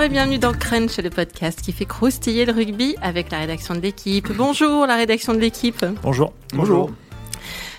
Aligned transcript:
Bonjour 0.00 0.12
et 0.12 0.14
bienvenue 0.14 0.38
dans 0.38 0.54
Crunch, 0.54 0.96
le 0.96 1.10
podcast 1.10 1.60
qui 1.60 1.72
fait 1.72 1.84
croustiller 1.84 2.46
le 2.46 2.52
rugby 2.52 2.96
avec 3.02 3.30
la 3.30 3.40
rédaction 3.40 3.74
de 3.74 3.80
l'équipe. 3.80 4.32
Bonjour 4.32 4.86
la 4.86 4.96
rédaction 4.96 5.34
de 5.34 5.38
l'équipe. 5.38 5.84
Bonjour. 6.02 6.32
Bonjour. 6.54 6.90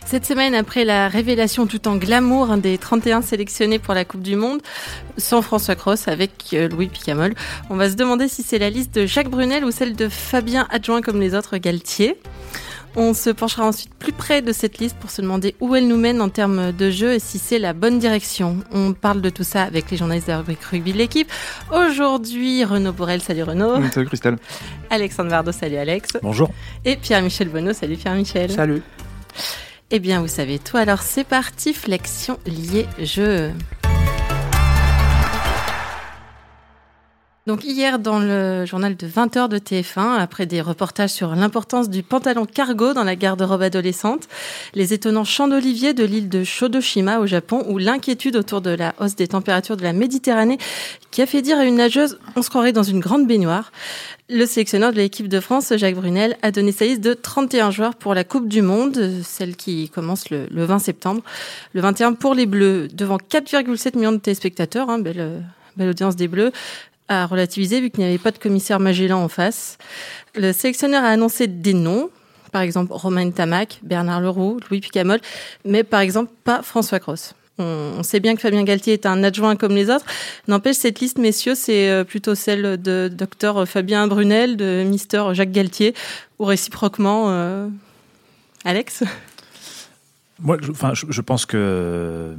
Cette 0.05 0.27
semaine, 0.27 0.53
après 0.53 0.85
la 0.85 1.07
révélation 1.07 1.65
tout 1.65 1.87
en 1.87 1.95
glamour 1.95 2.57
des 2.57 2.77
31 2.77 3.23
sélectionnés 3.23 3.79
pour 3.79 3.95
la 3.95 4.05
Coupe 4.05 4.21
du 4.21 4.35
Monde, 4.35 4.61
sans 5.17 5.41
François 5.41 5.73
Cross 5.73 6.07
avec 6.07 6.31
euh, 6.53 6.69
Louis 6.69 6.89
Picamol, 6.89 7.33
on 7.71 7.75
va 7.75 7.89
se 7.89 7.95
demander 7.95 8.27
si 8.27 8.43
c'est 8.43 8.59
la 8.59 8.69
liste 8.69 8.93
de 8.93 9.07
Jacques 9.07 9.31
Brunel 9.31 9.65
ou 9.65 9.71
celle 9.71 9.95
de 9.95 10.07
Fabien 10.07 10.67
Adjoint 10.69 11.01
comme 11.01 11.19
les 11.19 11.33
autres 11.33 11.57
Galtier. 11.57 12.19
On 12.95 13.13
se 13.13 13.29
penchera 13.29 13.65
ensuite 13.65 13.93
plus 13.93 14.11
près 14.11 14.41
de 14.41 14.51
cette 14.51 14.79
liste 14.79 14.97
pour 14.97 15.09
se 15.09 15.21
demander 15.21 15.55
où 15.61 15.75
elle 15.75 15.87
nous 15.87 15.97
mène 15.97 16.21
en 16.21 16.27
termes 16.27 16.71
de 16.73 16.89
jeu 16.89 17.13
et 17.13 17.19
si 17.19 17.39
c'est 17.39 17.59
la 17.59 17.73
bonne 17.73 17.99
direction. 17.99 18.57
On 18.71 18.93
parle 18.93 19.21
de 19.21 19.29
tout 19.29 19.43
ça 19.43 19.63
avec 19.63 19.89
les 19.91 19.97
journalistes 19.97 20.27
de 20.27 20.33
la 20.33 20.39
rubrique 20.39 20.63
rugby 20.63 20.91
de 20.91 20.97
l'équipe. 20.97 21.31
Aujourd'hui, 21.71 22.65
Renaud 22.65 22.91
Borel, 22.91 23.21
salut 23.21 23.43
Renaud. 23.43 23.81
Salut 23.91 24.07
Christelle. 24.07 24.37
Alexandre 24.89 25.29
Vardo, 25.29 25.51
salut 25.51 25.77
Alex. 25.77 26.17
Bonjour. 26.21 26.49
Et 26.83 26.97
Pierre-Michel 26.97 27.47
Bonneau, 27.47 27.73
salut 27.73 27.95
Pierre-Michel. 27.95 28.51
Salut. 28.51 28.81
Eh 29.89 29.99
bien, 29.99 30.21
vous 30.21 30.27
savez 30.27 30.59
tout, 30.59 30.77
alors 30.77 31.01
c'est 31.01 31.25
parti, 31.25 31.73
flexion 31.73 32.39
liée 32.45 32.87
jeu. 32.99 33.51
Donc 37.47 37.63
hier, 37.63 37.97
dans 37.97 38.19
le 38.19 38.67
journal 38.67 38.95
de 38.95 39.07
20h 39.07 39.49
de 39.49 39.57
TF1, 39.57 40.19
après 40.19 40.45
des 40.45 40.61
reportages 40.61 41.09
sur 41.09 41.33
l'importance 41.33 41.89
du 41.89 42.03
pantalon 42.03 42.45
cargo 42.45 42.93
dans 42.93 43.03
la 43.03 43.15
garde-robe 43.15 43.63
adolescente, 43.63 44.27
les 44.75 44.93
étonnants 44.93 45.23
champs 45.23 45.47
d'olivier 45.47 45.95
de 45.95 46.03
l'île 46.03 46.29
de 46.29 46.43
Shodoshima 46.43 47.17
au 47.17 47.25
Japon, 47.25 47.65
ou 47.67 47.79
l'inquiétude 47.79 48.35
autour 48.35 48.61
de 48.61 48.69
la 48.69 48.93
hausse 48.99 49.15
des 49.15 49.27
températures 49.27 49.75
de 49.75 49.81
la 49.81 49.91
Méditerranée 49.91 50.59
qui 51.09 51.23
a 51.23 51.25
fait 51.25 51.41
dire 51.41 51.57
à 51.57 51.65
une 51.65 51.77
nageuse 51.77 52.19
«on 52.35 52.43
se 52.43 52.49
croirait 52.51 52.73
dans 52.73 52.83
une 52.83 52.99
grande 52.99 53.25
baignoire». 53.25 53.71
Le 54.29 54.45
sélectionneur 54.45 54.91
de 54.91 54.97
l'équipe 54.97 55.27
de 55.27 55.39
France, 55.39 55.73
Jacques 55.75 55.95
Brunel, 55.95 56.37
a 56.43 56.51
donné 56.51 56.71
sa 56.71 56.85
liste 56.85 57.01
de 57.01 57.15
31 57.15 57.71
joueurs 57.71 57.95
pour 57.95 58.13
la 58.13 58.23
Coupe 58.23 58.47
du 58.47 58.61
Monde, 58.61 59.19
celle 59.23 59.55
qui 59.55 59.89
commence 59.89 60.29
le, 60.29 60.47
20 60.51 60.77
septembre. 60.77 61.23
Le 61.73 61.81
21 61.81 62.13
pour 62.13 62.35
les 62.35 62.45
Bleus, 62.45 62.87
devant 62.93 63.17
4,7 63.17 63.97
millions 63.97 64.11
de 64.11 64.17
téléspectateurs, 64.17 64.91
hein, 64.91 64.99
belle, 64.99 65.43
belle 65.75 65.89
audience 65.89 66.15
des 66.15 66.27
Bleus 66.27 66.51
à 67.11 67.25
relativiser 67.25 67.81
vu 67.81 67.89
qu'il 67.89 68.03
n'y 68.03 68.09
avait 68.09 68.17
pas 68.17 68.31
de 68.31 68.37
commissaire 68.37 68.79
Magellan 68.79 69.21
en 69.21 69.27
face. 69.27 69.77
Le 70.33 70.53
sélectionneur 70.53 71.03
a 71.03 71.09
annoncé 71.09 71.47
des 71.47 71.73
noms, 71.73 72.09
par 72.53 72.61
exemple 72.61 72.93
Romain 72.93 73.29
Tamac, 73.31 73.79
Bernard 73.83 74.21
Leroux, 74.21 74.59
Louis 74.69 74.79
Picamol, 74.79 75.19
mais 75.65 75.83
par 75.83 75.99
exemple 75.99 76.31
pas 76.45 76.61
François 76.61 76.99
Cross. 76.99 77.35
On 77.59 78.01
sait 78.01 78.19
bien 78.21 78.33
que 78.33 78.41
Fabien 78.41 78.63
Galtier 78.63 78.93
est 78.93 79.05
un 79.05 79.23
adjoint 79.23 79.55
comme 79.55 79.75
les 79.75 79.89
autres. 79.89 80.05
N'empêche, 80.47 80.77
cette 80.77 80.99
liste, 80.99 81.19
messieurs, 81.19 81.53
c'est 81.53 81.91
euh, 81.91 82.03
plutôt 82.03 82.33
celle 82.33 82.81
de 82.81 83.07
docteur 83.11 83.67
Fabien 83.67 84.07
Brunel, 84.07 84.57
de 84.57 84.83
mister 84.83 85.21
Jacques 85.33 85.51
Galtier, 85.51 85.93
ou 86.39 86.45
réciproquement, 86.45 87.25
euh, 87.27 87.67
Alex? 88.65 89.03
Moi, 90.39 90.57
enfin, 90.71 90.93
je 90.95 91.21
pense 91.21 91.45
que 91.45 92.35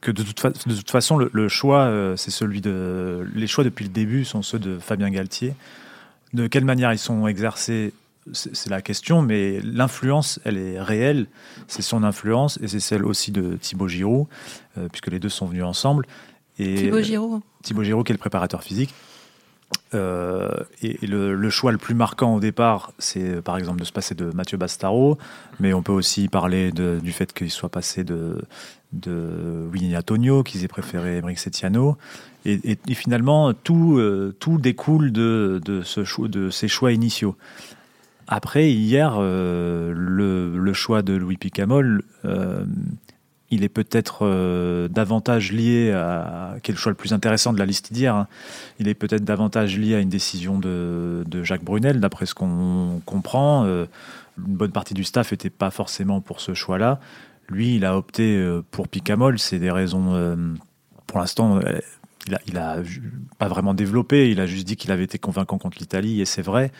que 0.00 0.10
de 0.10 0.22
toute, 0.22 0.68
de 0.68 0.74
toute 0.74 0.90
façon, 0.90 1.18
le, 1.18 1.48
choix, 1.48 1.82
euh, 1.82 2.16
c'est 2.16 2.30
celui 2.30 2.60
de. 2.60 3.26
Les 3.34 3.46
choix 3.46 3.64
depuis 3.64 3.84
le 3.84 3.90
début 3.90 4.24
sont 4.24 4.42
ceux 4.42 4.58
de 4.58 4.78
Fabien 4.78 5.10
Galtier. 5.10 5.54
De 6.34 6.46
quelle 6.46 6.64
manière 6.64 6.92
ils 6.92 6.98
sont 6.98 7.26
exercés, 7.26 7.92
c'est 8.32 8.68
la 8.68 8.82
question, 8.82 9.22
mais 9.22 9.60
l'influence, 9.62 10.40
elle 10.44 10.58
est 10.58 10.80
réelle. 10.80 11.26
C'est 11.66 11.82
son 11.82 12.04
influence 12.04 12.58
et 12.62 12.68
c'est 12.68 12.80
celle 12.80 13.04
aussi 13.04 13.32
de 13.32 13.56
Thibaut 13.56 13.88
Giroud, 13.88 14.26
euh, 14.76 14.88
puisque 14.88 15.08
les 15.08 15.18
deux 15.18 15.30
sont 15.30 15.46
venus 15.46 15.64
ensemble. 15.64 16.06
Et, 16.58 16.74
Thibaut 16.74 17.02
Giroud. 17.02 17.42
Thibaut 17.62 17.82
Giroud, 17.82 18.04
qui 18.04 18.12
est 18.12 18.14
le 18.14 18.18
préparateur 18.18 18.62
physique. 18.62 18.94
Euh, 19.94 20.50
et, 20.82 21.06
le, 21.06 21.50
choix 21.50 21.72
le 21.72 21.78
plus 21.78 21.94
marquant 21.94 22.34
au 22.34 22.40
départ, 22.40 22.92
c'est 22.98 23.42
par 23.42 23.56
exemple 23.56 23.80
de 23.80 23.84
se 23.84 23.92
passer 23.92 24.14
de 24.14 24.30
Mathieu 24.34 24.58
Bastaro, 24.58 25.18
mais 25.60 25.72
on 25.72 25.82
peut 25.82 25.92
aussi 25.92 26.28
parler 26.28 26.72
du 26.72 27.12
fait 27.12 27.32
qu'il 27.32 27.50
soit 27.50 27.70
passé 27.70 28.04
de, 28.04 28.42
de 28.92 29.66
Winnie 29.72 29.96
Antonio, 29.96 30.42
qu'ils 30.42 30.64
aient 30.64 30.68
préféré 30.68 31.18
Emeric 31.18 31.38
Setiano. 31.38 31.96
Et, 32.44 32.78
finalement, 32.94 33.52
tout, 33.52 33.98
euh, 33.98 34.34
tout 34.38 34.58
découle 34.58 35.12
de, 35.12 35.60
de, 35.64 35.82
ce 35.82 36.04
choix, 36.04 36.28
de 36.28 36.48
ces 36.48 36.68
choix 36.68 36.92
initiaux. 36.92 37.36
Après, 38.26 38.70
hier, 38.70 39.16
euh, 39.18 39.92
le, 39.94 40.72
choix 40.72 41.02
de 41.02 41.14
Louis 41.14 41.36
Picamol, 41.36 42.02
il 43.50 43.64
est 43.64 43.68
peut-être 43.68 44.20
euh, 44.22 44.88
davantage 44.88 45.52
lié 45.52 45.92
à, 45.92 46.56
quel 46.62 46.76
choix 46.76 46.90
le 46.90 46.96
plus 46.96 47.12
intéressant 47.12 47.52
de 47.52 47.58
la 47.58 47.66
liste 47.66 47.92
d'hier, 47.92 48.14
hein. 48.14 48.28
il 48.78 48.88
est 48.88 48.94
peut-être 48.94 49.24
davantage 49.24 49.78
lié 49.78 49.94
à 49.94 50.00
une 50.00 50.08
décision 50.08 50.58
de, 50.58 51.24
Jacques 51.42 51.64
Brunel, 51.64 52.00
d'après 52.00 52.26
ce 52.26 52.34
qu'on 52.34 53.00
comprend. 53.06 53.64
Euh, 53.64 53.86
une 54.38 54.54
bonne 54.54 54.72
partie 54.72 54.94
du 54.94 55.04
staff 55.04 55.32
n'était 55.32 55.50
pas 55.50 55.70
forcément 55.70 56.20
pour 56.20 56.40
ce 56.40 56.54
choix-là. 56.54 57.00
Lui, 57.48 57.76
il 57.76 57.84
a 57.84 57.96
opté 57.96 58.36
euh, 58.36 58.62
pour 58.70 58.88
Picamol, 58.88 59.38
c'est 59.38 59.58
des 59.58 59.70
raisons, 59.70 60.36
pour 61.06 61.18
l'instant, 61.18 61.60
il 62.26 62.34
a, 62.34 62.40
il 62.46 62.60
pas 63.38 63.48
vraiment 63.48 63.72
développé, 63.72 64.30
il 64.30 64.40
a 64.40 64.46
juste 64.46 64.66
dit 64.66 64.76
qu'il 64.76 64.92
avait 64.92 65.04
été 65.04 65.18
convaincant 65.18 65.56
contre 65.56 65.78
l'Italie, 65.78 66.20
et 66.20 66.26
c'est 66.26 66.42
vrai 66.42 66.70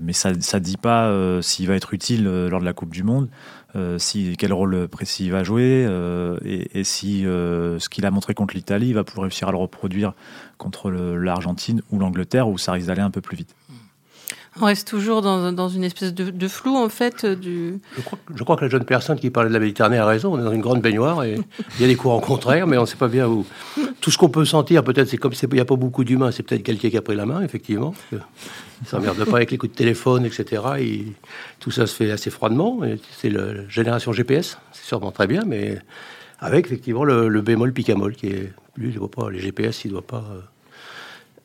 mais 0.00 0.12
ça 0.12 0.30
ne 0.32 0.58
dit 0.58 0.76
pas 0.76 1.12
s'il 1.42 1.66
va 1.68 1.74
être 1.74 1.94
utile 1.94 2.24
lors 2.24 2.60
de 2.60 2.64
la 2.64 2.72
Coupe 2.72 2.92
du 2.92 3.02
Monde. 3.02 3.28
Euh, 3.76 3.98
quel 4.38 4.52
rôle 4.52 4.88
précis 4.88 5.26
il 5.26 5.32
va 5.32 5.44
jouer 5.44 5.84
euh, 5.86 6.38
et, 6.42 6.84
si 6.84 7.26
euh, 7.26 7.78
ce 7.78 7.90
qu'il 7.90 8.06
a 8.06 8.10
montré 8.10 8.32
contre 8.32 8.54
l'Italie 8.54 8.94
va 8.94 9.04
pouvoir 9.04 9.24
réussir 9.24 9.48
à 9.48 9.52
le 9.52 9.58
reproduire 9.58 10.14
contre 10.56 10.90
l'Argentine 10.90 11.82
ou 11.90 11.98
l'Angleterre 11.98 12.48
où 12.48 12.56
ça 12.56 12.72
risque 12.72 12.86
d'aller 12.86 13.02
un 13.02 13.10
peu 13.10 13.20
plus 13.20 13.36
vite. 13.36 13.54
On 14.60 14.66
reste 14.66 14.88
toujours 14.88 15.22
dans, 15.22 15.68
une 15.68 15.84
espèce 15.84 16.12
de, 16.14 16.48
flou, 16.48 16.76
en 16.76 16.88
fait. 16.88 17.24
Du... 17.24 17.80
Je, 18.34 18.42
crois, 18.42 18.56
que 18.56 18.64
la 18.64 18.70
jeune 18.70 18.84
personne 18.84 19.18
qui 19.18 19.30
parlait 19.30 19.48
de 19.48 19.54
la 19.54 19.60
Méditerranée 19.60 19.98
a 19.98 20.06
raison. 20.06 20.34
On 20.34 20.40
est 20.40 20.44
dans 20.44 20.52
une 20.52 20.60
grande 20.60 20.82
baignoire 20.82 21.22
et 21.22 21.36
il 21.76 21.80
y 21.80 21.84
a 21.84 21.86
des 21.86 21.96
courants 21.96 22.20
contraires, 22.20 22.66
mais 22.66 22.76
on 22.76 22.82
ne 22.82 22.86
sait 22.86 22.96
pas 22.96 23.08
bien 23.08 23.28
où. 23.28 23.46
Tout 24.00 24.10
ce 24.10 24.18
qu'on 24.18 24.28
peut 24.28 24.44
sentir, 24.44 24.82
peut-être, 24.82 25.08
c'est 25.08 25.16
comme 25.16 25.32
il 25.40 25.54
n'y 25.54 25.60
a 25.60 25.64
pas 25.64 25.76
beaucoup 25.76 26.04
d'humains, 26.04 26.32
c'est 26.32 26.42
peut-être 26.42 26.62
quelqu'un 26.62 26.90
qui 26.90 26.96
a 26.96 27.02
pris 27.02 27.14
la 27.14 27.26
main, 27.26 27.42
effectivement. 27.42 27.94
Il 28.12 28.18
ne 28.82 28.86
s'emmerde 28.86 29.24
pas 29.24 29.36
avec 29.36 29.50
les 29.50 29.58
coups 29.58 29.72
de 29.72 29.76
téléphone, 29.76 30.24
etc. 30.24 30.62
Et 30.78 31.04
tout 31.60 31.70
ça 31.70 31.86
se 31.86 31.94
fait 31.94 32.10
assez 32.10 32.30
froidement. 32.30 32.80
C'est 33.16 33.30
la 33.30 33.68
génération 33.68 34.12
GPS, 34.12 34.58
c'est 34.72 34.84
sûrement 34.84 35.12
très 35.12 35.26
bien, 35.26 35.42
mais 35.46 35.78
avec 36.40 36.66
effectivement 36.66 37.04
le, 37.04 37.40
bémol 37.42 37.72
picamol 37.72 38.14
qui 38.14 38.28
est. 38.28 38.52
Lui, 38.76 38.90
il 38.90 38.98
voit 38.98 39.10
pas, 39.10 39.28
les 39.30 39.40
GPS, 39.40 39.84
il 39.84 39.88
ne 39.88 39.92
doit 39.94 40.06
pas 40.06 40.24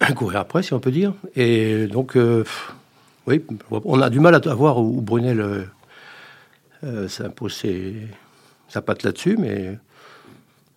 euh, 0.02 0.14
courir 0.14 0.40
après, 0.40 0.62
si 0.62 0.74
on 0.74 0.80
peut 0.80 0.92
dire. 0.92 1.14
Et 1.36 1.88
donc. 1.88 2.18
Euh, 2.18 2.44
oui, 3.26 3.44
on 3.72 4.02
a 4.02 4.10
du 4.10 4.20
mal 4.20 4.36
à 4.36 4.54
voir 4.54 4.80
où, 4.80 5.02
Brunel 5.02 5.40
euh, 5.40 5.64
euh, 6.84 7.08
s'impose 7.08 7.64
sa 8.68 8.82
patte 8.82 9.04
là-dessus, 9.04 9.38
mais 9.38 9.78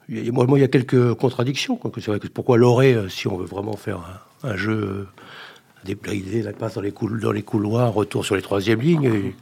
moi, 0.09 0.47
il 0.57 0.61
y 0.61 0.65
a 0.65 0.69
quelques 0.69 1.15
contradictions. 1.15 1.81
C'est 1.97 2.07
vrai 2.07 2.21
que 2.21 2.29
pourquoi 2.29 2.57
Loré, 2.57 2.95
euh, 2.95 3.09
si 3.09 3.27
on 3.27 3.37
veut 3.37 3.47
vraiment 3.47 3.77
faire 3.77 4.01
un, 4.45 4.57
jeu 4.57 5.09
déplayé, 5.85 6.43
la 6.43 6.53
passe 6.53 6.75
dans 6.75 6.83
les, 6.83 6.95
dans 7.21 7.33
les 7.33 7.43
couloirs, 7.43 7.93
retour 7.93 8.25
sur 8.25 8.37
les 8.37 8.43
troisièmes 8.43 8.81
lignes, 8.81 9.33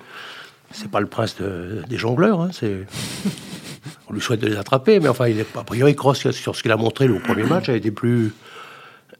c'est 0.70 0.90
pas 0.90 1.00
le 1.00 1.06
prince 1.06 1.36
des 1.40 1.98
jongleurs. 1.98 2.40
Hein, 2.40 2.50
on 4.08 4.14
lui 4.14 4.20
souhaite 4.22 4.40
de 4.40 4.46
les 4.46 4.56
attraper, 4.56 4.98
mais 4.98 5.08
enfin, 5.08 5.28
il 5.28 5.40
est, 5.40 5.56
a 5.56 5.64
priori, 5.64 5.94
Cross, 5.94 6.30
sur 6.30 6.56
ce 6.56 6.62
qu'il 6.62 6.72
a 6.72 6.78
montré 6.78 7.06
le 7.06 7.18
premier 7.18 7.44
match, 7.44 7.68
a 7.68 7.76
été 7.76 7.90
plus. 7.90 8.32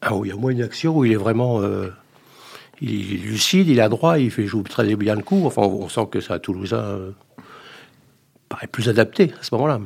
Ah, 0.00 0.12
il 0.22 0.28
y 0.28 0.32
a 0.32 0.36
moins 0.36 0.52
une 0.52 0.62
action 0.62 0.96
où 0.96 1.04
il 1.04 1.12
est 1.12 1.16
vraiment 1.16 1.60
il 2.80 3.14
est 3.14 3.18
lucide, 3.18 3.68
il 3.68 3.78
est 3.78 3.82
adroit, 3.82 4.18
il 4.18 4.30
fait 4.30 4.46
jouer 4.46 4.62
très 4.64 4.96
bien 4.96 5.14
le 5.14 5.22
coup. 5.22 5.50
On 5.56 5.88
sent 5.88 6.08
que 6.10 6.20
ça, 6.20 6.38
Toulousain 6.38 6.76
euh, 6.76 7.10
paraît 8.48 8.66
plus 8.66 8.88
adapté 8.88 9.32
à 9.40 9.42
ce 9.42 9.54
moment-là. 9.54 9.80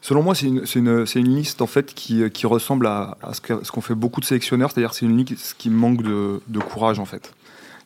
Selon 0.00 0.22
moi, 0.22 0.34
c'est 0.34 0.46
une, 0.48 1.04
liste 1.36 1.62
en 1.62 1.68
fait 1.68 1.94
qui, 1.94 2.44
ressemble 2.44 2.88
à, 2.88 3.16
ce 3.32 3.70
qu'ont 3.70 3.80
fait 3.80 3.94
beaucoup 3.94 4.20
de 4.20 4.24
sélectionneurs, 4.24 4.72
c'est-à-dire 4.72 4.94
c'est 4.94 5.06
une 5.06 5.16
liste 5.16 5.54
qui 5.56 5.70
manque 5.70 6.02
de, 6.02 6.58
courage 6.58 6.98
en 6.98 7.04
fait. 7.04 7.32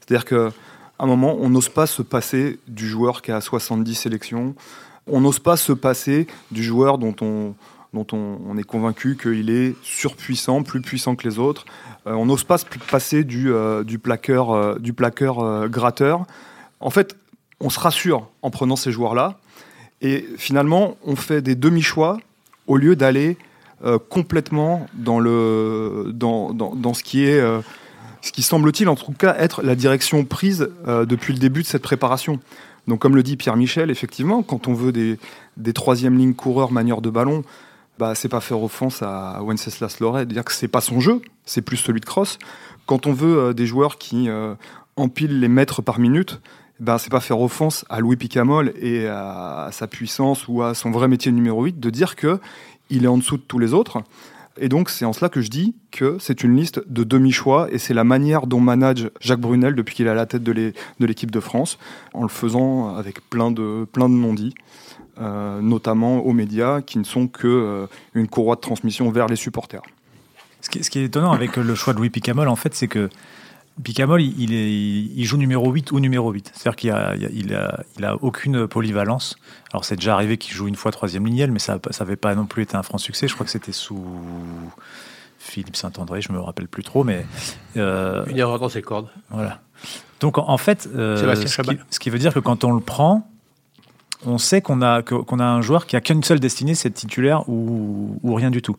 C'est-à-dire 0.00 0.24
qu'à 0.24 0.48
un 0.98 1.06
moment, 1.06 1.36
on 1.38 1.50
n'ose 1.50 1.68
pas 1.68 1.86
se 1.86 2.00
passer 2.00 2.58
du 2.68 2.88
joueur 2.88 3.20
qui 3.20 3.32
a 3.32 3.42
70 3.42 3.94
sélections, 3.94 4.54
on 5.06 5.20
n'ose 5.20 5.40
pas 5.40 5.58
se 5.58 5.72
passer 5.72 6.26
du 6.50 6.64
joueur 6.64 6.96
dont 6.96 7.14
on, 7.20 7.54
dont 7.92 8.06
on, 8.12 8.58
est 8.58 8.64
convaincu 8.64 9.16
qu'il 9.20 9.50
est 9.50 9.74
surpuissant, 9.82 10.62
plus 10.62 10.80
puissant 10.80 11.16
que 11.16 11.26
les 11.26 11.38
autres. 11.38 11.64
Euh, 12.06 12.12
on 12.12 12.26
n'ose 12.26 12.44
pas 12.44 12.58
passer 12.90 13.24
du, 13.24 13.52
euh, 13.52 13.84
du 13.84 13.98
plaqueur, 13.98 14.50
euh, 14.50 14.78
du 14.78 14.92
plaqueur 14.92 15.68
gratteur. 15.68 16.24
En 16.80 16.90
fait, 16.90 17.16
on 17.60 17.70
se 17.70 17.80
rassure 17.80 18.28
en 18.42 18.50
prenant 18.50 18.76
ces 18.76 18.92
joueurs-là. 18.92 19.38
Et 20.02 20.26
finalement, 20.36 20.96
on 21.04 21.16
fait 21.16 21.40
des 21.40 21.54
demi-choix 21.54 22.18
au 22.66 22.76
lieu 22.76 22.96
d'aller 22.96 23.36
complètement 24.08 24.86
dans, 24.94 25.20
le, 25.20 26.10
dans, 26.12 26.52
dans, 26.52 26.94
ce 26.94 27.02
qui 27.02 27.24
est 27.24 27.40
ce 28.20 28.32
qui 28.32 28.42
semble-t-il 28.42 28.88
en 28.88 28.94
tout 28.94 29.12
cas 29.12 29.36
être 29.38 29.62
la 29.62 29.74
direction 29.74 30.24
prise 30.24 30.68
depuis 30.86 31.32
le 31.32 31.38
début 31.38 31.62
de 31.62 31.66
cette 31.66 31.82
préparation. 31.82 32.40
Donc 32.88 33.00
comme 33.00 33.16
le 33.16 33.22
dit 33.22 33.36
Pierre 33.36 33.56
Michel, 33.56 33.90
effectivement, 33.90 34.42
quand 34.42 34.66
on 34.68 34.74
veut 34.74 34.92
des, 34.92 35.18
des 35.56 35.72
troisième 35.72 36.18
lignes 36.18 36.34
coureurs 36.34 36.72
manieurs 36.72 37.00
de 37.00 37.10
ballon, 37.10 37.44
bah, 37.98 38.14
c'est 38.14 38.28
pas 38.28 38.40
faire 38.40 38.62
offense 38.62 39.02
à 39.02 39.40
Wenceslas 39.42 39.96
Loret, 40.00 40.26
dire 40.26 40.44
que 40.44 40.52
c'est 40.52 40.68
pas 40.68 40.80
son 40.80 41.00
jeu, 41.00 41.22
c'est 41.44 41.62
plus 41.62 41.76
celui 41.76 42.00
de 42.00 42.04
Cross. 42.04 42.38
Quand 42.86 43.06
on 43.06 43.12
veut 43.12 43.38
euh, 43.38 43.52
des 43.52 43.66
joueurs 43.66 43.98
qui 43.98 44.28
euh, 44.28 44.54
empilent 44.96 45.40
les 45.40 45.48
mètres 45.48 45.82
par 45.82 45.98
minute, 45.98 46.40
bah, 46.78 46.98
c'est 46.98 47.10
pas 47.10 47.20
faire 47.20 47.40
offense 47.40 47.84
à 47.88 48.00
Louis 48.00 48.16
Picamol 48.16 48.74
et 48.80 49.06
à, 49.06 49.70
sa 49.72 49.86
puissance 49.86 50.46
ou 50.46 50.62
à 50.62 50.74
son 50.74 50.90
vrai 50.90 51.08
métier 51.08 51.32
numéro 51.32 51.64
8 51.64 51.80
de 51.80 51.90
dire 51.90 52.16
que 52.16 52.38
il 52.90 53.04
est 53.04 53.08
en 53.08 53.18
dessous 53.18 53.38
de 53.38 53.42
tous 53.42 53.58
les 53.58 53.72
autres. 53.72 54.02
Et 54.58 54.68
donc, 54.68 54.88
c'est 54.88 55.04
en 55.04 55.12
cela 55.12 55.28
que 55.28 55.40
je 55.40 55.50
dis 55.50 55.74
que 55.90 56.16
c'est 56.18 56.42
une 56.42 56.56
liste 56.56 56.80
de 56.88 57.04
demi-choix 57.04 57.68
et 57.72 57.78
c'est 57.78 57.92
la 57.92 58.04
manière 58.04 58.46
dont 58.46 58.60
manage 58.60 59.10
Jacques 59.20 59.40
Brunel 59.40 59.74
depuis 59.74 59.94
qu'il 59.94 60.06
est 60.06 60.10
à 60.10 60.14
la 60.14 60.24
tête 60.24 60.42
de 60.42 60.72
l'équipe 61.00 61.30
de 61.30 61.40
France, 61.40 61.78
en 62.14 62.22
le 62.22 62.28
faisant 62.28 62.94
avec 62.94 63.28
plein 63.28 63.50
de, 63.50 63.86
plein 63.90 64.08
de 64.08 64.14
non-dits. 64.14 64.54
Euh, 65.18 65.62
notamment 65.62 66.18
aux 66.18 66.34
médias, 66.34 66.82
qui 66.82 66.98
ne 66.98 67.04
sont 67.04 67.26
que 67.26 67.46
euh, 67.46 67.86
une 68.12 68.28
courroie 68.28 68.56
de 68.56 68.60
transmission 68.60 69.10
vers 69.10 69.28
les 69.28 69.36
supporters. 69.36 69.80
Ce 70.60 70.68
qui, 70.68 70.98
est 70.98 71.04
étonnant 71.04 71.32
avec 71.32 71.56
le 71.56 71.74
choix 71.74 71.94
de 71.94 71.98
Louis 71.98 72.10
Picamol, 72.10 72.48
en 72.48 72.56
fait, 72.56 72.74
c'est 72.74 72.88
que 72.88 73.08
Picamol, 73.82 74.20
il, 74.20 74.52
est, 74.52 74.70
il, 74.70 75.24
joue 75.24 75.38
numéro 75.38 75.70
8 75.70 75.92
ou 75.92 76.00
numéro 76.00 76.30
8. 76.32 76.52
C'est-à-dire 76.52 76.76
qu'il 76.76 76.90
a, 76.90 77.14
il 77.16 77.54
a, 77.54 77.80
il 77.96 78.04
a, 78.04 78.16
aucune 78.16 78.66
polyvalence. 78.66 79.36
Alors, 79.72 79.86
c'est 79.86 79.96
déjà 79.96 80.12
arrivé 80.12 80.36
qu'il 80.36 80.54
joue 80.54 80.68
une 80.68 80.74
fois 80.74 80.92
troisième 80.92 81.26
ligne, 81.26 81.50
mais 81.50 81.60
ça 81.60 81.78
n'avait 82.00 82.16
pas 82.16 82.34
non 82.34 82.44
plus 82.44 82.64
été 82.64 82.76
un 82.76 82.82
franc 82.82 82.98
succès. 82.98 83.26
Je 83.26 83.32
crois 83.34 83.46
que 83.46 83.52
c'était 83.52 83.72
sous 83.72 84.04
Philippe 85.38 85.76
Saint-André, 85.76 86.20
je 86.20 86.32
me 86.32 86.40
rappelle 86.40 86.68
plus 86.68 86.82
trop, 86.82 87.04
mais... 87.04 87.24
Euh, 87.76 88.26
une 88.26 88.38
erreur 88.38 88.58
dans 88.58 88.68
ses 88.68 88.82
cordes. 88.82 89.08
Voilà. 89.30 89.60
Donc, 90.20 90.36
en, 90.36 90.58
fait, 90.58 90.82
ce 90.92 91.98
qui 91.98 92.10
veut 92.10 92.18
dire 92.18 92.34
que 92.34 92.40
quand 92.40 92.64
on 92.64 92.72
le 92.72 92.80
prend, 92.80 93.30
on 94.26 94.38
sait 94.38 94.60
qu'on 94.60 94.82
a, 94.82 95.02
qu'on 95.02 95.38
a 95.38 95.44
un 95.44 95.62
joueur 95.62 95.86
qui 95.86 95.96
a 95.96 96.00
qu'une 96.00 96.22
seule 96.22 96.40
destinée, 96.40 96.74
c'est 96.74 96.90
titulaire 96.90 97.48
ou, 97.48 98.18
rien 98.24 98.50
du 98.50 98.62
tout. 98.62 98.76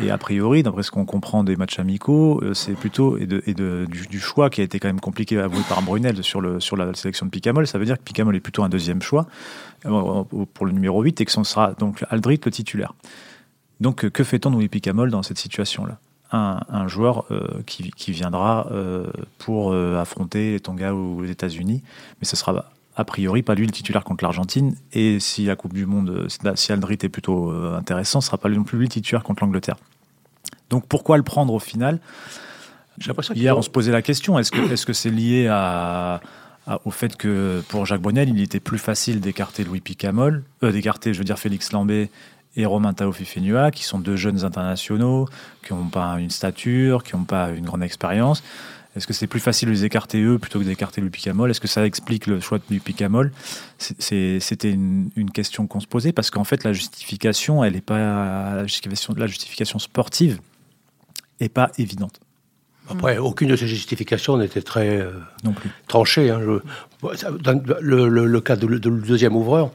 Et 0.00 0.10
a 0.10 0.16
priori, 0.16 0.62
d'après 0.62 0.82
ce 0.82 0.90
qu'on 0.90 1.04
comprend 1.04 1.44
des 1.44 1.56
matchs 1.56 1.78
amicaux, 1.78 2.40
euh, 2.42 2.54
c'est 2.54 2.72
plutôt 2.72 3.18
et, 3.18 3.26
de, 3.26 3.42
et 3.46 3.52
de, 3.52 3.86
du, 3.90 4.20
choix 4.20 4.48
qui 4.48 4.62
a 4.62 4.64
été 4.64 4.78
quand 4.78 4.88
même 4.88 5.00
compliqué 5.00 5.38
à 5.38 5.44
avouer 5.44 5.60
par 5.68 5.82
Brunel 5.82 6.24
sur, 6.24 6.40
le, 6.40 6.60
sur 6.60 6.78
la 6.78 6.94
sélection 6.94 7.26
de 7.26 7.30
Picamol. 7.30 7.66
Ça 7.66 7.78
veut 7.78 7.84
dire 7.84 7.98
que 7.98 8.02
Picamol 8.02 8.34
est 8.34 8.40
plutôt 8.40 8.62
un 8.62 8.70
deuxième 8.70 9.02
choix 9.02 9.26
euh, 9.84 10.24
pour 10.54 10.64
le 10.64 10.72
numéro 10.72 11.02
8 11.02 11.20
et 11.20 11.24
que 11.26 11.32
ce 11.32 11.42
sera 11.44 11.74
donc 11.74 12.04
Aldrit 12.08 12.40
le 12.42 12.50
titulaire. 12.50 12.94
Donc 13.80 14.08
que 14.08 14.24
fait-on 14.24 14.50
de 14.50 14.66
Picamol 14.66 15.10
dans 15.10 15.22
cette 15.22 15.38
situation-là? 15.38 15.98
Un, 16.34 16.88
joueur 16.88 17.26
euh, 17.30 17.60
qui, 17.66 17.90
qui, 17.90 18.10
viendra 18.12 18.66
pour 19.36 19.74
affronter 19.74 20.52
les 20.52 20.60
Tonga 20.60 20.94
ou 20.94 21.20
les 21.20 21.30
États-Unis, 21.30 21.82
mais 22.18 22.24
ce 22.24 22.36
sera 22.36 22.72
a 22.96 23.04
priori 23.04 23.42
pas 23.42 23.54
lui 23.54 23.66
le 23.66 23.72
titulaire 23.72 24.04
contre 24.04 24.24
l'Argentine. 24.24 24.76
Et 24.92 25.20
si 25.20 25.46
la 25.46 25.56
Coupe 25.56 25.72
du 25.72 25.86
Monde, 25.86 26.26
si 26.54 26.72
Aldrit 26.72 26.98
est 27.02 27.08
plutôt 27.08 27.50
euh, 27.50 27.76
intéressant, 27.76 28.20
ce 28.20 28.26
sera 28.26 28.38
pas 28.38 28.48
non 28.48 28.64
plus 28.64 28.78
lui 28.78 28.86
le 28.86 28.90
titulaire 28.92 29.22
contre 29.22 29.44
l'Angleterre. 29.44 29.76
Donc 30.70 30.86
pourquoi 30.86 31.16
le 31.16 31.22
prendre 31.22 31.54
au 31.54 31.58
final? 31.58 32.00
Hier, 33.34 33.56
on 33.56 33.62
se 33.62 33.70
posait 33.70 33.92
la 33.92 34.02
question 34.02 34.38
est-ce 34.38 34.50
que 34.50 34.68
c'est 34.68 34.74
-ce 34.74 34.92
c'est 34.92 35.10
lié 35.10 35.48
à, 35.48 36.20
au 36.84 36.90
fait 36.90 37.16
que 37.16 37.62
pour 37.68 37.86
Jacques 37.86 38.02
Brunel, 38.02 38.28
il 38.28 38.40
était 38.40 38.60
plus 38.60 38.78
facile 38.78 39.20
d'écarter 39.20 39.64
Louis 39.64 39.80
Picamol, 39.80 40.44
euh, 40.62 40.72
d'écarter, 40.72 41.12
je 41.12 41.18
veux 41.18 41.24
dire, 41.24 41.38
Félix 41.38 41.72
Lambé 41.72 42.10
et 42.54 42.66
Romain 42.66 42.92
Taofifenua, 42.92 43.70
qui 43.70 43.84
sont 43.84 43.98
deux 43.98 44.16
jeunes 44.16 44.44
internationaux, 44.44 45.26
qui 45.66 45.72
n'ont 45.72 45.88
pas 45.88 46.20
une 46.20 46.30
stature, 46.30 47.02
qui 47.02 47.16
n'ont 47.16 47.24
pas 47.24 47.50
une 47.50 47.64
grande 47.64 47.82
expérience. 47.82 48.42
Est-ce 48.94 49.06
que 49.06 49.14
c'est 49.14 49.26
plus 49.26 49.40
facile 49.40 49.68
de 49.68 49.72
les 49.72 49.84
écarter 49.84 50.20
eux 50.22 50.38
plutôt 50.38 50.58
que 50.58 50.64
d'écarter 50.64 51.00
le 51.00 51.08
Picamol? 51.08 51.50
Est-ce 51.50 51.60
que 51.60 51.68
ça 51.68 51.86
explique 51.86 52.26
le 52.26 52.40
choix 52.40 52.58
du 52.68 52.78
Picamol? 52.78 53.32
C'était 53.78 54.70
une, 54.70 55.30
question 55.32 55.66
qu'on 55.66 55.80
se 55.80 55.86
posait 55.86 56.12
parce 56.12 56.30
qu'en 56.30 56.44
fait 56.44 56.62
la 56.62 56.74
justification, 56.74 57.64
elle 57.64 57.74
est 57.74 57.80
pas 57.80 57.98
la 57.98 58.66
justification, 58.66 59.14
la 59.16 59.26
justification 59.26 59.78
sportive 59.78 60.40
est 61.40 61.48
pas 61.48 61.70
évidente. 61.78 62.20
Après, 62.90 63.16
aucune 63.16 63.48
de 63.48 63.56
ces 63.56 63.66
justifications 63.66 64.36
n'était 64.36 64.60
très 64.60 64.98
euh, 64.98 65.12
non 65.44 65.52
plus. 65.52 65.70
tranchée. 65.86 66.30
Hein. 66.30 66.40
dans 67.00 67.62
le, 67.80 68.08
le, 68.08 68.40
cas 68.40 68.56
du 68.56 68.66
deuxième 68.80 69.36
ouvreur, 69.36 69.70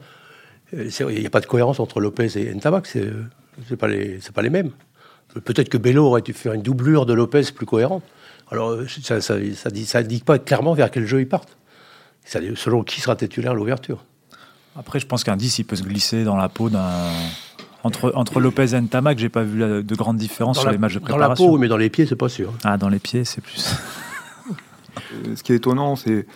euh, 0.74 0.88
il 1.10 1.20
n'y 1.20 1.26
a 1.26 1.30
pas 1.30 1.40
de 1.40 1.46
cohérence 1.46 1.80
entre 1.80 2.00
Lopez 2.00 2.38
et 2.38 2.54
Ntamak. 2.54 2.86
Ce 2.86 2.98
n'est 2.98 3.76
pas, 3.76 3.88
les, 3.88 4.20
pas 4.32 4.42
les 4.42 4.50
mêmes. 4.50 4.70
Peut-être 5.44 5.68
que 5.68 5.78
Bello 5.78 6.06
aurait 6.06 6.22
dû 6.22 6.32
faire 6.32 6.52
une 6.52 6.62
doublure 6.62 7.06
de 7.06 7.14
Lopez 7.14 7.42
plus 7.54 7.66
cohérente. 7.66 8.04
Alors, 8.50 8.76
ça, 8.88 9.20
ça, 9.20 9.36
ça, 9.54 9.70
dit, 9.70 9.86
ça 9.86 9.98
indique 9.98 10.24
pas 10.24 10.38
clairement 10.38 10.74
vers 10.74 10.90
quel 10.90 11.06
jeu 11.06 11.20
ils 11.20 11.28
partent. 11.28 11.56
Ça, 12.24 12.40
selon 12.56 12.82
qui 12.82 13.00
sera 13.00 13.16
titulaire 13.16 13.52
à 13.52 13.54
l'ouverture. 13.54 14.04
Après, 14.76 15.00
je 15.00 15.06
pense 15.06 15.24
qu'un 15.24 15.36
10, 15.36 15.58
il 15.58 15.64
peut 15.64 15.76
se 15.76 15.82
glisser 15.82 16.24
dans 16.24 16.36
la 16.36 16.48
peau 16.48 16.70
d'un. 16.70 16.90
Entre, 17.84 18.12
entre 18.14 18.40
Lopez 18.40 18.74
et 18.74 18.80
Ntamak, 18.80 19.18
j'ai 19.18 19.28
pas 19.28 19.44
vu 19.44 19.60
de 19.60 19.94
grande 19.94 20.16
différence 20.16 20.60
sur 20.60 20.70
les 20.70 20.78
matchs 20.78 20.94
de 20.94 20.98
préparation. 20.98 21.44
Dans 21.44 21.50
la 21.50 21.52
peau, 21.52 21.58
mais 21.58 21.68
dans 21.68 21.76
les 21.76 21.90
pieds, 21.90 22.06
c'est 22.06 22.16
pas 22.16 22.28
sûr. 22.28 22.52
Ah, 22.64 22.76
dans 22.76 22.88
les 22.88 22.98
pieds, 22.98 23.24
c'est 23.24 23.40
plus. 23.40 23.72
Euh, 25.14 25.36
ce 25.36 25.42
qui 25.44 25.52
est 25.52 25.56
étonnant, 25.56 25.94
c'est 25.94 26.26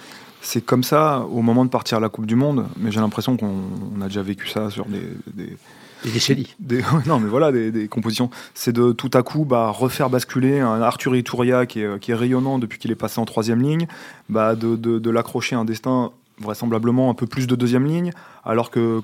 c'est 0.42 0.60
comme 0.60 0.82
ça 0.82 1.20
au 1.30 1.40
moment 1.40 1.64
de 1.64 1.70
partir 1.70 1.98
à 1.98 2.00
la 2.00 2.08
Coupe 2.08 2.26
du 2.26 2.34
Monde, 2.34 2.66
mais 2.76 2.90
j'ai 2.90 3.00
l'impression 3.00 3.36
qu'on 3.36 4.00
a 4.00 4.06
déjà 4.06 4.22
vécu 4.22 4.48
ça 4.48 4.70
sur 4.70 4.86
des, 4.86 5.08
des, 5.34 5.56
des 6.04 6.82
non, 7.06 7.20
mais 7.20 7.28
voilà, 7.28 7.52
des, 7.52 7.88
compositions. 7.88 8.30
C'est 8.54 8.72
de 8.72 8.92
tout 8.92 9.10
à 9.14 9.22
coup 9.22 9.44
bah, 9.44 9.70
refaire 9.70 10.10
basculer 10.10 10.60
un 10.60 10.82
Arthur 10.82 11.16
Itouria 11.16 11.66
qui 11.66 11.80
est, 11.80 11.98
qui 12.00 12.10
est 12.10 12.14
rayonnant 12.14 12.58
depuis 12.58 12.78
qu'il 12.78 12.90
est 12.90 12.96
passé 12.96 13.20
en 13.20 13.24
troisième 13.24 13.62
ligne, 13.62 13.86
bah, 14.28 14.54
de, 14.54 15.10
l'accrocher 15.10 15.56
un 15.56 15.64
destin 15.64 16.10
vraisemblablement 16.40 17.10
un 17.10 17.14
peu 17.14 17.26
plus 17.26 17.46
de 17.46 17.54
deuxième 17.54 17.86
ligne, 17.86 18.12
alors 18.44 18.70
que 18.70 19.02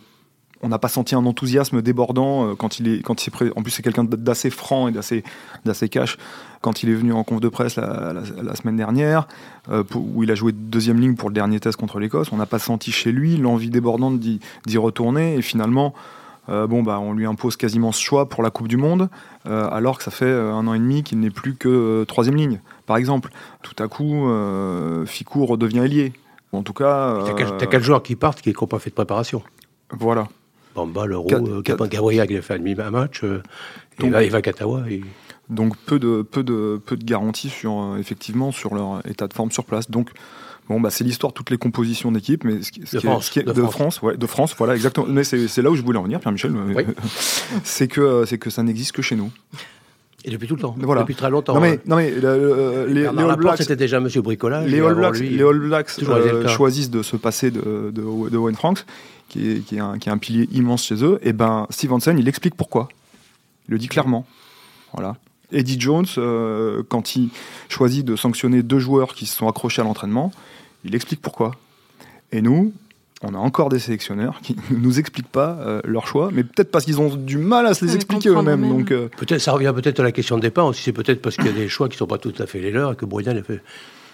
on 0.61 0.69
n'a 0.69 0.79
pas 0.81 0.89
senti 0.89 1.15
un 1.15 1.25
enthousiasme 1.25 1.83
débordant 1.83 2.49
euh, 2.49 2.55
quand 2.57 2.81
il 2.81 2.89
est 2.89 3.03
quand 3.03 3.25
il 3.25 3.33
est 3.33 3.53
en 3.57 3.63
plus 3.63 3.71
c'est 3.71 3.83
quelqu'un 3.83 4.03
d'assez 4.03 4.51
franc 4.51 4.89
et 4.89 4.93
d'assez 4.93 5.23
d'assez 5.65 5.89
cash. 5.89 6.17
Quand 6.63 6.83
il 6.83 6.91
est 6.91 6.95
venu 6.95 7.13
en 7.13 7.23
conf 7.23 7.41
de 7.41 7.49
presse 7.49 7.77
la, 7.77 8.13
la, 8.13 8.57
semaine 8.57 8.77
dernière 8.77 9.29
euh, 9.71 9.85
où 9.95 10.25
il 10.25 10.33
a 10.33 10.35
joué 10.35 10.51
deuxième 10.51 10.99
ligne 10.99 11.15
pour 11.15 11.29
le 11.29 11.35
dernier 11.35 11.61
test 11.61 11.77
contre 11.77 12.01
l'Écosse 12.01 12.33
on 12.33 12.39
n'a 12.39 12.47
pas 12.47 12.59
senti 12.59 12.91
chez 12.91 13.13
lui 13.13 13.37
l'envie 13.37 13.71
débordante 13.71 14.19
d'y 14.19 14.79
retourner. 14.79 15.37
Et 15.37 15.43
finalement 15.43 15.95
euh, 16.49 16.67
bon, 16.67 16.83
bah, 16.83 16.99
on 17.01 17.13
lui 17.13 17.27
impose 17.27 17.57
quasiment 17.57 17.93
ce 17.93 18.01
choix 18.01 18.29
pour 18.29 18.43
la 18.43 18.51
Coupe 18.51 18.69
du 18.69 18.77
Monde, 18.77 19.09
euh, 19.47 19.69
alors 19.71 19.99
que 19.99 20.05
ça 20.05 20.11
fait 20.11 20.25
euh, 20.25 20.53
un 20.53 20.67
an 20.67 20.75
et 20.75 20.79
demi 20.79 21.03
qu'il 21.03 21.21
n'est 21.21 21.31
plus 21.31 21.55
que 21.55 22.05
troisième 22.05 22.37
ligne, 22.37 22.61
par 22.87 22.97
exemple. 22.97 23.31
Tout 23.63 23.83
à 23.83 23.89
coup, 23.89 24.29
Ficou 25.07 25.47
redevient 25.47 25.81
ailier. 25.81 26.13
En 26.53 26.63
tout 26.63 26.73
cas. 26.73 27.25
T'as 27.59 27.67
quatre 27.67 27.83
joueurs 27.83 28.03
qui 28.03 28.17
partent 28.17 28.41
qui 28.41 28.55
n'ont 28.59 28.67
pas 28.67 28.79
fait 28.79 28.91
de 28.91 28.95
préparation? 28.95 29.43
Voilà. 29.91 30.29
Bamba, 30.75 31.07
Leroux, 31.07 31.63
Gabriel 31.63 32.27
qui 32.27 32.37
a 32.37 32.43
fait 32.43 32.55
un 32.55 32.91
match, 32.91 33.23
donc, 33.99 34.15
Eva 34.15 34.43
Katawa. 34.43 34.83
Donc 35.51 35.77
peu 35.79 35.99
de, 35.99 36.23
peu, 36.23 36.43
de, 36.43 36.81
peu 36.85 36.97
de 36.97 37.05
garanties 37.05 37.49
sur, 37.49 37.97
effectivement 37.99 38.53
sur 38.53 38.75
leur 38.75 39.07
état 39.09 39.27
de 39.27 39.33
forme 39.33 39.51
sur 39.51 39.65
place. 39.65 39.91
Donc 39.91 40.11
Bon, 40.69 40.81
bah, 40.81 40.91
c'est 40.91 41.05
l'histoire 41.05 41.33
de 41.33 41.35
toutes 41.35 41.51
les 41.51 41.57
compositions 41.57 42.13
d'équipe, 42.13 42.45
mais 42.45 42.63
ce 42.63 42.71
qui, 42.71 42.81
de, 42.81 42.99
France, 42.99 43.33
de, 43.35 43.63
France. 43.63 44.03
ouais, 44.03 44.17
de 44.17 44.27
France, 44.27 44.55
voilà, 44.59 44.75
exactement. 44.75 45.07
Mais 45.09 45.25
c'est 45.25 45.63
là 45.63 45.71
où 45.71 45.77
je 45.77 45.83
voulais 45.83 45.99
en 45.99 46.03
venir, 46.03 46.21
Pierre-Michel. 46.21 46.53
c'est 47.65 47.89
que, 47.89 48.25
c'est 48.27 48.39
que 48.39 48.51
ça 48.51 48.63
n'existe 48.63 48.93
que 48.93 49.01
chez 49.01 49.17
nous. 49.17 49.31
Et 50.25 50.31
depuis 50.31 50.49
tout 50.49 50.57
le 50.57 50.61
temps. 50.61 50.75
Voilà. 50.79 51.03
Depuis 51.03 51.15
très 51.15 51.31
longtemps. 51.31 51.55
Non 51.55 51.61
mais, 51.61 51.81
non 51.87 51.97
mais 51.97 52.11
les, 52.11 53.07
All 53.07 53.37
Blacks, 53.37 53.59
c'était 53.59 53.77
déjà 53.77 54.01
Monsieur 54.01 54.21
Bricolage. 54.21 54.69
Les 54.69 54.81
All 54.81 54.95
Blacks, 54.95 55.19
les 55.21 55.43
All 55.43 55.59
Blacks 55.59 55.91
euh, 56.03 56.49
choisissent 56.49 56.91
de 56.91 57.03
se 57.03 57.17
passer 57.17 57.51
de, 57.51 57.93
de, 57.93 58.37
Wayne 58.37 58.57
Franks, 58.57 58.85
qui 59.29 59.51
est, 59.51 59.61
qui, 59.61 59.77
est 59.77 59.81
un, 59.81 59.99
qui 59.99 60.09
est 60.09 60.13
un 60.13 60.19
pilier 60.19 60.49
immense 60.53 60.85
chez 60.85 61.03
eux. 61.05 61.19
Et 61.23 61.33
ben, 61.33 61.67
Steve 61.71 61.93
Hansen, 61.93 62.19
il 62.19 62.29
explique 62.29 62.57
pourquoi. 62.57 62.89
Il 63.69 63.73
le 63.73 63.79
dit 63.79 63.89
clairement. 63.89 64.27
Voilà. 64.93 65.17
Eddie 65.53 65.81
Jones, 65.81 66.07
euh, 66.19 66.83
quand 66.89 67.17
il 67.17 67.31
choisit 67.69 68.05
de 68.05 68.17
sanctionner 68.17 68.63
deux 68.63 68.81
joueurs 68.81 69.15
qui 69.15 69.25
se 69.25 69.37
sont 69.37 69.49
accrochés 69.49 69.81
à 69.81 69.85
l'entraînement, 69.85 70.31
il 70.85 70.95
explique 70.95 71.21
pourquoi. 71.21 71.53
Et 72.33 72.43
nous, 72.43 72.73
on 73.23 73.35
a 73.35 73.39
encore 73.39 73.69
des 73.69 73.79
sélectionneurs 73.79 74.41
qui 74.43 74.57
ne 74.71 74.77
nous 74.79 74.99
expliquent 74.99 75.31
pas 75.31 75.59
euh, 75.61 75.81
leur 75.85 76.07
choix, 76.07 76.31
mais 76.33 76.45
peut-être 76.45 76.71
parce 76.71 76.85
qu'ils 76.85 77.01
ont 77.01 77.15
du 77.15 77.39
mal 77.39 77.67
à 77.67 77.75
se 77.75 77.85
les 77.85 77.97
expliquer 77.97 78.31
eux-mêmes. 78.31 78.69
Donc, 78.69 78.91
euh, 78.91 79.09
peut-être 79.17 79.41
ça 79.41 79.53
revient 79.53 79.73
peut-être 79.75 80.01
à 80.01 80.03
la 80.03 80.13
question 80.13 80.37
de 80.37 80.43
départ 80.43 80.67
aussi. 80.67 80.83
C'est 80.83 80.93
peut-être 80.93 81.21
parce 81.21 81.37
qu'il 81.37 81.47
y 81.47 81.51
a 81.51 81.53
des 81.53 81.69
choix 81.69 81.89
qui 81.89 81.95
ne 81.95 81.99
sont 81.99 82.07
pas 82.07 82.19
tout 82.19 82.35
à 82.39 82.47
fait 82.47 82.61
les 82.61 82.71
leurs 82.71 82.93
et 82.93 82.97
que 82.97 83.05
Brunel 83.05 83.39
a 83.39 83.43
fait 83.43 83.61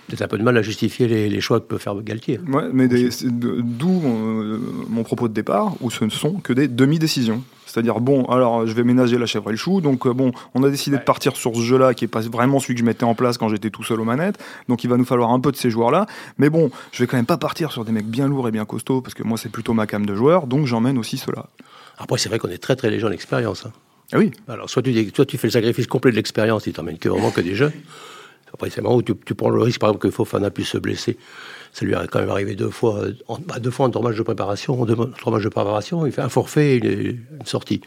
peut-être 0.08 0.22
un 0.22 0.28
peu 0.28 0.38
de 0.38 0.42
mal 0.42 0.56
à 0.56 0.62
justifier 0.62 1.06
les, 1.06 1.40
choix 1.40 1.60
que 1.60 1.66
peut 1.66 1.78
faire 1.78 1.94
Galtier. 2.02 2.40
Ouais, 2.48 2.64
mais 2.72 2.88
d'où 2.88 3.88
mon, 3.88 4.60
mon, 4.88 5.02
propos 5.02 5.28
de 5.28 5.34
départ, 5.34 5.74
où 5.80 5.90
ce 5.90 6.04
ne 6.04 6.10
sont 6.10 6.34
que 6.34 6.52
des 6.52 6.68
demi-décisions. 6.68 7.42
C'est-à-dire, 7.74 7.98
bon, 7.98 8.24
alors 8.26 8.68
je 8.68 8.72
vais 8.72 8.84
ménager 8.84 9.18
la 9.18 9.26
chèvre 9.26 9.48
et 9.48 9.52
le 9.52 9.56
chou. 9.56 9.80
Donc, 9.80 10.06
euh, 10.06 10.12
bon, 10.12 10.30
on 10.54 10.62
a 10.62 10.70
décidé 10.70 10.96
de 10.96 11.02
partir 11.02 11.36
sur 11.36 11.56
ce 11.56 11.60
jeu-là 11.60 11.92
qui 11.92 12.04
est 12.04 12.08
pas 12.08 12.20
vraiment 12.20 12.60
celui 12.60 12.74
que 12.74 12.80
je 12.80 12.84
mettais 12.84 13.02
en 13.02 13.16
place 13.16 13.36
quand 13.36 13.48
j'étais 13.48 13.70
tout 13.70 13.82
seul 13.82 14.00
aux 14.00 14.04
manettes. 14.04 14.38
Donc, 14.68 14.84
il 14.84 14.90
va 14.90 14.96
nous 14.96 15.04
falloir 15.04 15.30
un 15.30 15.40
peu 15.40 15.50
de 15.50 15.56
ces 15.56 15.70
joueurs-là. 15.70 16.06
Mais 16.38 16.50
bon, 16.50 16.70
je 16.92 17.02
vais 17.02 17.08
quand 17.08 17.16
même 17.16 17.26
pas 17.26 17.36
partir 17.36 17.72
sur 17.72 17.84
des 17.84 17.90
mecs 17.90 18.06
bien 18.06 18.28
lourds 18.28 18.46
et 18.46 18.52
bien 18.52 18.64
costauds 18.64 19.00
parce 19.00 19.14
que 19.14 19.24
moi, 19.24 19.38
c'est 19.38 19.48
plutôt 19.48 19.74
ma 19.74 19.88
cam 19.88 20.06
de 20.06 20.14
joueurs. 20.14 20.46
Donc, 20.46 20.66
j'emmène 20.66 20.98
aussi 20.98 21.18
ceux-là. 21.18 21.46
Après, 21.98 22.16
c'est 22.18 22.28
vrai 22.28 22.38
qu'on 22.38 22.48
est 22.48 22.58
très 22.58 22.76
très 22.76 22.90
léger 22.90 23.06
en 23.06 23.10
expérience. 23.10 23.66
Hein. 23.66 23.72
Ah 24.12 24.18
oui. 24.18 24.30
Alors, 24.46 24.70
soit 24.70 24.82
tu, 24.82 25.10
soit 25.12 25.26
tu 25.26 25.36
fais 25.36 25.48
le 25.48 25.52
sacrifice 25.52 25.88
complet 25.88 26.12
de 26.12 26.16
l'expérience, 26.16 26.62
tu 26.62 26.72
t'emmènes 26.72 26.98
que 26.98 27.08
vraiment 27.08 27.32
que 27.32 27.40
des 27.40 27.56
jeunes. 27.56 27.72
Après, 28.54 28.70
c'est 28.70 28.80
marrant 28.80 28.96
où 28.96 29.02
tu, 29.02 29.14
prends 29.34 29.50
le 29.50 29.60
risque, 29.60 29.80
par 29.80 29.90
exemple, 29.90 30.02
que 30.08 30.10
Fofana 30.10 30.50
puisse 30.50 30.68
se 30.68 30.78
blesser. 30.78 31.18
Ça 31.72 31.84
lui 31.84 31.94
a 31.94 32.06
quand 32.06 32.20
même 32.20 32.30
arrivé 32.30 32.54
deux 32.54 32.70
fois, 32.70 33.02
en, 33.28 33.38
bah, 33.38 33.58
deux 33.58 33.70
fois 33.70 33.86
en 33.86 33.90
trois 33.90 34.02
matchs 34.02 34.16
de 34.16 34.22
préparation, 34.22 34.80
en 34.80 34.86
deux, 34.86 34.96
trois 35.18 35.32
matchs 35.32 35.42
de 35.44 35.48
préparation. 35.48 36.06
Il 36.06 36.12
fait 36.12 36.22
un 36.22 36.28
forfait 36.28 36.76
et 36.76 37.10
une 37.10 37.46
sortie 37.46 37.80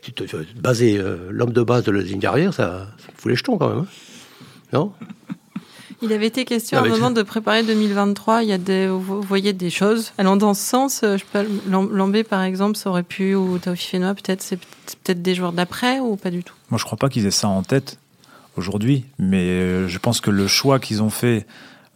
tu 0.00 0.12
te, 0.12 0.24
baser 0.56 0.98
euh, 0.98 1.28
l'homme 1.30 1.52
de 1.52 1.62
base 1.62 1.84
de 1.84 1.90
la 1.90 2.02
ligne 2.02 2.20
d'arrière, 2.20 2.54
ça, 2.54 2.86
ça 2.98 3.08
fout 3.16 3.30
les 3.30 3.36
jetons 3.36 3.58
quand 3.58 3.68
même. 3.68 3.78
hein. 3.80 3.86
non? 4.72 4.92
Il 6.00 6.12
avait 6.12 6.28
été 6.28 6.44
question 6.44 6.78
à 6.78 6.82
un 6.82 6.88
moment 6.88 7.10
de 7.10 7.22
préparer 7.22 7.64
2023. 7.64 8.44
Il 8.44 8.48
y 8.48 8.52
a 8.52 8.58
des, 8.58 8.86
vous 8.86 9.20
voyez 9.20 9.52
des 9.52 9.68
choses 9.68 10.12
allant 10.16 10.36
dans 10.36 10.54
ce 10.54 10.62
sens. 10.62 11.00
euh, 11.02 11.16
Je 11.16 11.24
sais 11.24 11.46
Lambé 11.68 12.22
par 12.22 12.44
exemple, 12.44 12.76
ça 12.76 12.90
aurait 12.90 13.02
pu 13.02 13.34
ou 13.34 13.58
Taofi 13.58 13.88
Fenois 13.88 14.14
peut-être. 14.14 14.40
C'est 14.40 14.60
c'est 14.86 14.98
peut-être 15.00 15.22
des 15.22 15.34
joueurs 15.34 15.52
d'après 15.52 15.98
ou 15.98 16.14
pas 16.16 16.30
du 16.30 16.44
tout? 16.44 16.54
Moi, 16.70 16.78
je 16.78 16.84
crois 16.84 16.96
pas 16.96 17.08
qu'ils 17.08 17.26
aient 17.26 17.32
ça 17.32 17.48
en 17.48 17.62
tête 17.62 17.98
aujourd'hui, 18.58 19.04
mais 19.18 19.44
euh, 19.48 19.88
je 19.88 19.98
pense 19.98 20.20
que 20.20 20.30
le 20.30 20.46
choix 20.46 20.78
qu'ils 20.78 21.02
ont 21.02 21.10
fait 21.10 21.46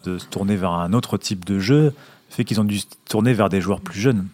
de 0.04 0.18
se 0.18 0.26
tourner 0.26 0.56
vers 0.56 0.70
un 0.72 0.92
autre 0.94 1.18
type 1.18 1.44
de 1.44 1.58
jeu 1.58 1.92
fait 2.30 2.44
qu'ils 2.44 2.60
ont 2.60 2.64
dû 2.64 2.78
se 2.78 2.86
tourner 3.08 3.34
vers 3.34 3.48
des 3.50 3.60
joueurs 3.60 3.80
plus 3.80 4.00
jeunes. 4.00 4.26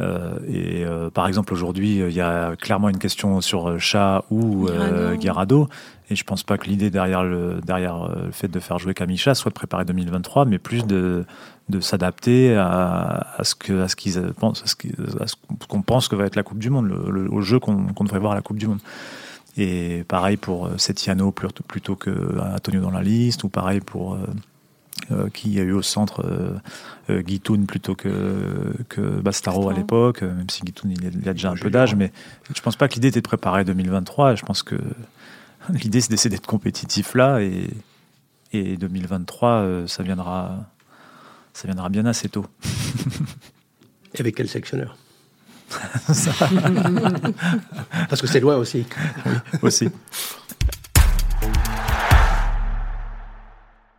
Euh, 0.00 0.38
et 0.48 0.84
euh, 0.84 1.10
par 1.10 1.26
exemple, 1.28 1.52
aujourd'hui, 1.52 1.98
il 1.98 2.12
y 2.12 2.20
a 2.20 2.56
clairement 2.56 2.88
une 2.88 2.98
question 2.98 3.40
sur 3.40 3.78
Chat 3.80 4.24
ou. 4.30 4.68
Guirado. 5.16 5.68
Et 6.10 6.16
je 6.16 6.24
pense 6.24 6.42
pas 6.42 6.58
que 6.58 6.66
l'idée 6.66 6.90
derrière, 6.90 7.22
le, 7.24 7.60
derrière 7.64 8.08
le 8.08 8.30
fait 8.30 8.48
de 8.48 8.60
faire 8.60 8.78
jouer 8.78 8.92
Kamisha 8.92 9.34
soit 9.34 9.48
de 9.50 9.54
préparer 9.54 9.84
2023, 9.86 10.44
mais 10.44 10.58
plus 10.58 10.84
de, 10.86 11.24
de 11.70 11.80
s'adapter 11.80 12.54
à, 12.56 13.26
à 13.38 13.42
ce 13.44 13.54
que 13.54 13.80
à 13.82 13.88
ce 13.88 13.96
qu'ils 13.96 14.20
pensent, 14.38 14.62
à 14.62 14.66
ce 14.66 15.34
qu'on 15.68 15.80
pense 15.82 16.08
que 16.08 16.14
va 16.16 16.26
être 16.26 16.36
la 16.36 16.42
Coupe 16.42 16.58
du 16.58 16.68
Monde, 16.68 16.88
le, 16.88 17.10
le- 17.10 17.32
au 17.32 17.40
jeu 17.40 17.58
qu'on 17.58 17.86
qu'on 17.86 18.04
devrait 18.04 18.18
voir 18.18 18.32
à 18.32 18.34
la 18.34 18.42
Coupe 18.42 18.58
du 18.58 18.66
Monde. 18.66 18.80
Et 19.56 20.04
pareil 20.08 20.36
pour 20.36 20.66
euh, 20.66 20.78
Setiano 20.78 21.30
plutôt, 21.32 21.94
que 21.96 22.38
Antonio 22.40 22.80
dans 22.80 22.90
la 22.90 23.02
liste, 23.02 23.44
ou 23.44 23.48
pareil 23.48 23.80
pour 23.80 24.14
euh, 24.14 24.26
euh, 25.12 25.28
qui 25.30 25.58
a 25.60 25.62
eu 25.62 25.72
au 25.72 25.82
centre 25.82 26.24
euh, 26.24 26.56
euh, 27.10 27.22
Guitoun 27.22 27.66
plutôt 27.66 27.94
que, 27.94 28.74
que 28.88 29.00
Bastaro 29.20 29.68
à 29.68 29.74
l'époque, 29.74 30.22
euh, 30.22 30.34
même 30.34 30.48
si 30.50 30.62
Guitoun 30.62 30.90
il, 30.92 31.06
a- 31.06 31.10
il 31.10 31.28
a 31.28 31.32
déjà 31.34 31.50
un 31.50 31.56
peu 31.56 31.70
d'âge, 31.70 31.94
mais 31.94 32.12
je 32.54 32.60
pense 32.62 32.76
pas 32.76 32.88
que 32.88 32.94
l'idée 32.94 33.08
était 33.08 33.20
de 33.20 33.26
préparer 33.26 33.64
2023. 33.64 34.32
et 34.32 34.36
Je 34.36 34.44
pense 34.44 34.62
que 34.62 34.76
l'idée 35.72 36.00
c'est 36.00 36.10
d'essayer 36.10 36.30
d'être 36.30 36.46
compétitif 36.46 37.14
là 37.14 37.40
et, 37.40 37.68
et 38.52 38.76
2023 38.76 39.48
euh, 39.50 39.86
ça 39.86 40.02
viendra 40.02 40.64
ça 41.52 41.68
viendra 41.68 41.88
bien 41.90 42.06
assez 42.06 42.28
tôt. 42.28 42.46
Et 44.16 44.20
avec 44.20 44.36
quel 44.36 44.48
sectionneur 44.48 44.96
Parce 48.08 48.20
que 48.20 48.26
c'est 48.26 48.40
loin 48.40 48.56
aussi. 48.56 48.84
aussi. 49.62 49.88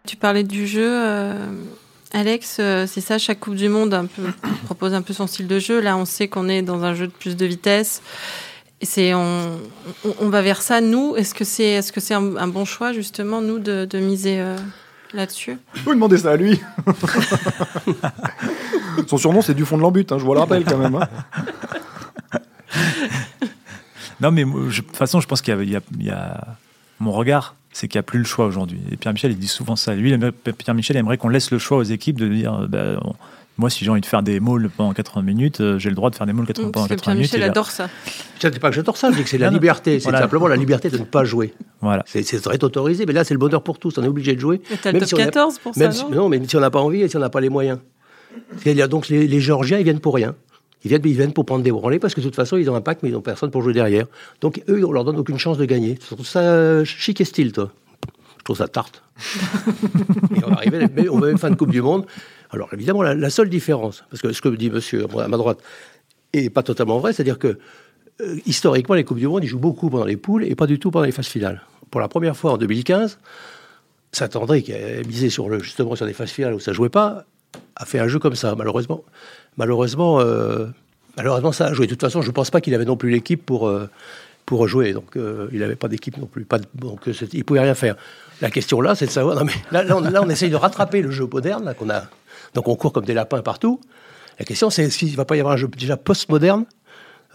Tu 0.07 0.15
parlais 0.15 0.43
du 0.43 0.67
jeu, 0.67 0.87
euh, 0.87 1.33
Alex. 2.13 2.57
euh, 2.59 2.85
c'est 2.87 3.01
ça, 3.01 3.17
chaque 3.17 3.39
Coupe 3.39 3.55
du 3.55 3.69
Monde 3.69 3.93
un 3.93 4.05
peu, 4.05 4.23
propose 4.65 4.93
un 4.93 5.01
peu 5.01 5.13
son 5.13 5.27
style 5.27 5.47
de 5.47 5.59
jeu. 5.59 5.81
Là, 5.81 5.97
on 5.97 6.05
sait 6.05 6.27
qu'on 6.27 6.47
est 6.47 6.61
dans 6.61 6.83
un 6.83 6.93
jeu 6.93 7.07
de 7.07 7.11
plus 7.11 7.35
de 7.35 7.45
vitesse. 7.45 8.01
Et 8.81 8.85
c'est 8.85 9.13
on, 9.13 9.57
on, 10.05 10.15
on 10.19 10.29
va 10.29 10.41
vers 10.41 10.61
ça. 10.61 10.81
Nous, 10.81 11.15
est-ce 11.15 11.33
que 11.33 11.43
c'est 11.45 11.63
est-ce 11.63 11.91
que 11.91 11.99
c'est 12.01 12.13
un, 12.13 12.35
un 12.37 12.47
bon 12.47 12.65
choix 12.65 12.93
justement 12.93 13.41
nous 13.41 13.57
de, 13.57 13.85
de 13.85 13.99
miser 13.99 14.39
euh, 14.41 14.55
là-dessus? 15.13 15.57
Vous 15.85 15.93
demandez 15.93 16.17
ça 16.19 16.31
à 16.31 16.35
lui. 16.35 16.59
Son 19.07 19.17
surnom, 19.17 19.41
c'est 19.41 19.53
du 19.53 19.65
fond 19.65 19.77
de 19.77 19.81
l'embut, 19.81 20.09
hein, 20.11 20.17
je 20.19 20.25
vous 20.25 20.33
le 20.33 20.39
rappelle 20.39 20.63
quand 20.65 20.77
même. 20.77 20.95
hein. 20.95 21.07
Non, 24.21 24.31
mais 24.31 24.43
je- 24.69 24.81
de 24.81 24.87
toute 24.87 24.95
façon, 24.97 25.19
je 25.19 25.27
pense 25.27 25.41
qu'il 25.41 25.53
y 25.53 25.57
a, 25.57 25.61
il 25.63 25.69
y 25.69 25.75
a- 25.75 25.81
il 25.99 26.05
y 26.05 26.09
a- 26.09 26.45
mon 26.99 27.11
regard, 27.11 27.55
c'est 27.73 27.87
qu'il 27.87 27.97
n'y 27.97 28.01
a 28.01 28.03
plus 28.03 28.19
le 28.19 28.25
choix 28.25 28.45
aujourd'hui. 28.45 28.79
Et 28.91 28.97
Pierre-Michel, 28.97 29.31
il 29.31 29.37
dit 29.37 29.47
souvent 29.47 29.75
ça. 29.75 29.93
Lui, 29.95 30.09
il 30.09 30.13
aimerait- 30.13 30.31
Pierre-Michel 30.31 30.95
aimerait 30.97 31.17
qu'on 31.17 31.29
laisse 31.29 31.51
le 31.51 31.59
choix 31.59 31.77
aux 31.77 31.83
équipes 31.83 32.19
de 32.19 32.27
dire, 32.29 32.53
euh, 32.61 32.67
bah, 32.67 32.99
on- 33.03 33.13
moi, 33.57 33.69
si 33.69 33.83
j'ai 33.85 33.91
envie 33.91 34.01
de 34.01 34.05
faire 34.05 34.23
des 34.23 34.39
mauls 34.39 34.69
pendant 34.75 34.93
80 34.93 35.21
minutes, 35.21 35.59
euh, 35.61 35.77
j'ai 35.79 35.89
le 35.89 35.95
droit 35.95 36.09
de 36.09 36.15
faire 36.15 36.25
des 36.27 36.33
mauls 36.33 36.45
80 36.45 36.71
pendant 36.71 36.87
Parce 36.87 36.89
que 36.89 36.95
80 36.95 37.13
minutes. 37.15 37.29
Pierre-Michel 37.31 37.41
et 37.43 37.45
là- 37.47 37.51
adore 37.51 37.71
ça. 37.71 37.89
Je 38.41 38.47
ne 38.47 38.51
dis 38.53 38.59
pas 38.59 38.69
que 38.69 38.75
j'adore 38.75 38.97
ça, 38.97 39.11
je 39.11 39.17
dis 39.17 39.23
que 39.23 39.29
c'est 39.29 39.37
la 39.37 39.49
liberté. 39.49 39.99
C'est 39.99 40.05
Voilà. 40.05 40.19
simplement 40.19 40.47
la 40.47 40.55
liberté 40.57 40.89
de 40.89 40.97
ne 40.97 41.03
pas 41.03 41.23
jouer. 41.25 41.53
Voilà. 41.81 42.03
C'est 42.07 42.23
très 42.41 42.63
autorisé, 42.63 43.05
mais 43.05 43.13
là, 43.13 43.23
c'est 43.25 43.33
le 43.33 43.39
bonheur 43.39 43.63
pour 43.63 43.79
tous. 43.79 43.97
On 43.97 44.03
est 44.03 44.07
obligé 44.07 44.35
de 44.35 44.39
jouer. 44.39 44.61
Et 44.71 44.77
T'as 44.77 44.91
le 44.91 44.99
Même 44.99 44.99
top 45.01 45.09
si 45.09 45.15
on 45.15 45.17
a- 45.19 45.25
14 45.25 45.59
pour 45.59 45.73
ça, 45.73 45.79
Même 45.81 45.91
si, 45.91 46.03
non 46.05 46.11
non, 46.11 46.29
mais 46.29 46.41
si 46.47 46.55
on 46.55 46.59
n'a 46.61 46.69
pas 46.71 46.79
envie 46.81 47.01
et 47.01 47.07
si 47.09 47.15
on 47.17 47.19
n'a 47.21 47.29
pas 47.29 47.41
les 47.41 47.49
moyens. 47.49 47.79
Donc, 48.89 49.07
les, 49.09 49.27
les 49.27 49.39
Géorgiens, 49.39 49.77
ils 49.77 49.83
viennent 49.83 49.99
pour 49.99 50.15
rien. 50.15 50.35
Ils 50.85 50.89
viennent, 50.89 51.01
ils 51.03 51.13
viennent 51.13 51.33
pour 51.33 51.45
prendre 51.45 51.63
des 51.63 51.71
branlées 51.71 51.97
parce 51.97 52.13
que 52.13 52.21
de 52.21 52.25
toute 52.25 52.35
façon, 52.35 52.57
ils 52.57 52.69
ont 52.69 52.75
un 52.75 52.81
pack, 52.81 52.99
mais 53.01 53.09
ils 53.09 53.13
n'ont 53.13 53.21
personne 53.21 53.49
pour 53.49 53.63
jouer 53.63 53.73
derrière. 53.73 54.05
Donc, 54.39 54.61
eux, 54.69 54.85
on 54.85 54.91
leur 54.91 55.03
donne 55.03 55.17
aucune 55.17 55.39
chance 55.39 55.57
de 55.57 55.65
gagner. 55.65 55.97
Je 55.99 56.13
trouve 56.13 56.27
ça 56.27 56.41
euh, 56.41 56.85
chic 56.85 57.19
et 57.19 57.25
style, 57.25 57.51
toi. 57.51 57.71
Je 58.37 58.43
trouve 58.43 58.57
ça 58.57 58.67
tarte. 58.67 59.01
et 60.35 60.43
on 60.45 60.49
va 60.49 60.57
arriver 60.57 60.87
mais 60.95 61.09
on 61.09 61.17
va 61.17 61.27
même 61.27 61.39
fin 61.39 61.49
de 61.49 61.55
Coupe 61.55 61.71
du 61.71 61.81
Monde. 61.81 62.05
Alors, 62.51 62.69
évidemment, 62.71 63.01
la, 63.01 63.15
la 63.15 63.29
seule 63.31 63.49
différence, 63.49 64.03
parce 64.11 64.21
que 64.21 64.31
ce 64.31 64.41
que 64.41 64.49
dit 64.49 64.69
monsieur 64.69 65.07
à 65.19 65.27
ma 65.27 65.37
droite 65.37 65.57
est 66.33 66.51
pas 66.51 66.61
totalement 66.61 66.99
vrai, 66.99 67.13
c'est-à-dire 67.13 67.39
que 67.39 67.57
euh, 68.21 68.37
historiquement, 68.45 68.93
les 68.93 69.03
Coupes 69.03 69.17
du 69.17 69.27
Monde, 69.27 69.43
ils 69.43 69.47
jouent 69.47 69.57
beaucoup 69.57 69.89
pendant 69.89 70.05
les 70.05 70.17
poules 70.17 70.43
et 70.45 70.53
pas 70.53 70.67
du 70.67 70.77
tout 70.77 70.91
pendant 70.91 71.05
les 71.05 71.11
phases 71.11 71.27
finales. 71.27 71.61
Pour 71.89 71.99
la 71.99 72.07
première 72.07 72.37
fois 72.37 72.51
en 72.51 72.57
2015, 72.57 73.17
Saint-André, 74.11 74.61
qui 74.61 74.73
a 74.73 75.01
misé 75.01 75.31
sur 75.31 75.49
le, 75.49 75.59
justement 75.59 75.95
sur 75.95 76.05
des 76.05 76.13
phases 76.13 76.29
finales 76.29 76.53
où 76.53 76.59
ça 76.59 76.73
jouait 76.73 76.89
pas, 76.89 77.25
a 77.75 77.85
fait 77.85 77.99
un 77.99 78.07
jeu 78.07 78.19
comme 78.19 78.35
ça. 78.35 78.55
Malheureusement, 78.55 79.03
malheureusement, 79.57 80.19
euh, 80.19 80.67
malheureusement, 81.17 81.51
ça 81.51 81.67
a 81.67 81.73
joué. 81.73 81.87
De 81.87 81.91
toute 81.91 82.01
façon, 82.01 82.21
je 82.21 82.27
ne 82.27 82.33
pense 82.33 82.51
pas 82.51 82.61
qu'il 82.61 82.73
avait 82.73 82.85
non 82.85 82.97
plus 82.97 83.09
l'équipe 83.09 83.45
pour, 83.45 83.67
euh, 83.67 83.89
pour 84.45 84.67
jouer. 84.67 84.93
Donc, 84.93 85.17
euh, 85.17 85.47
il 85.51 85.59
n'avait 85.59 85.75
pas 85.75 85.87
d'équipe 85.87 86.17
non 86.17 86.27
plus. 86.27 86.45
Pas 86.45 86.59
donc, 86.75 87.01
il 87.33 87.43
pouvait 87.43 87.61
rien 87.61 87.75
faire. 87.75 87.95
La 88.41 88.49
question 88.49 88.81
là, 88.81 88.95
c'est 88.95 89.05
de 89.05 89.11
savoir. 89.11 89.35
Non, 89.35 89.45
mais 89.45 89.53
là, 89.71 89.85
on, 89.95 90.01
là, 90.01 90.21
on 90.21 90.29
essaye 90.29 90.49
de 90.49 90.55
rattraper 90.55 91.01
le 91.01 91.11
jeu 91.11 91.27
moderne 91.31 91.73
qu'on 91.77 91.89
a. 91.89 92.03
Donc, 92.53 92.67
on 92.67 92.75
court 92.75 92.93
comme 92.93 93.05
des 93.05 93.13
lapins 93.13 93.41
partout. 93.41 93.79
La 94.39 94.45
question, 94.45 94.69
c'est 94.69 94.87
qu'il 94.89 95.11
ne 95.11 95.15
va 95.15 95.25
pas 95.25 95.35
y 95.35 95.39
avoir 95.39 95.53
un 95.53 95.57
jeu 95.57 95.67
déjà 95.67 95.97
post-moderne 95.97 96.65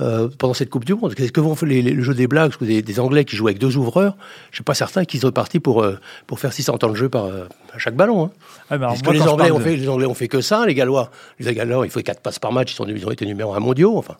euh, 0.00 0.28
pendant 0.38 0.54
cette 0.54 0.70
Coupe 0.70 0.84
du 0.84 0.94
Monde. 0.94 1.14
Qu'est-ce 1.14 1.32
que 1.32 1.40
vont 1.40 1.54
faire 1.54 1.68
les, 1.68 1.82
les- 1.82 1.92
le 1.92 2.02
jeu 2.02 2.14
des 2.14 2.26
blagues, 2.26 2.48
parce 2.50 2.56
que 2.58 2.64
des, 2.64 2.82
des 2.82 3.00
Anglais 3.00 3.24
qui 3.24 3.36
jouent 3.36 3.48
avec 3.48 3.58
deux 3.58 3.76
ouvreurs 3.76 4.16
Je 4.50 4.56
suis 4.56 4.64
pas 4.64 4.74
certain 4.74 5.04
qu'ils 5.04 5.20
soient 5.20 5.32
partis 5.32 5.60
pour, 5.60 5.82
euh, 5.82 5.98
pour 6.26 6.38
faire 6.40 6.52
600 6.52 6.78
temps 6.78 6.88
de 6.90 6.94
jeu 6.94 7.08
par, 7.08 7.24
euh, 7.26 7.44
à 7.74 7.78
chaque 7.78 7.94
ballon. 7.96 8.24
hein. 8.26 8.30
Ah, 8.70 8.78
Parce 8.78 9.02
que 9.02 9.10
les 9.10 9.22
Anglais, 9.22 9.50
ont 9.50 9.58
de- 9.58 9.62
fait, 9.64 9.76
les 9.76 9.88
Anglais 9.88 10.06
ont 10.06 10.14
fait 10.14 10.28
que 10.28 10.40
ça, 10.40 10.64
les 10.66 10.74
Gallois, 10.74 11.10
les 11.38 11.54
Gallois, 11.54 11.86
il 11.86 11.90
faut 11.90 12.00
4 12.00 12.20
passes 12.20 12.38
par 12.38 12.52
match, 12.52 12.72
ils, 12.72 12.76
sont, 12.76 12.86
ils 12.86 13.06
ont 13.06 13.10
été 13.10 13.26
numéro 13.26 13.54
un 13.54 13.60
mondiaux. 13.60 13.96
Enfin, 13.98 14.14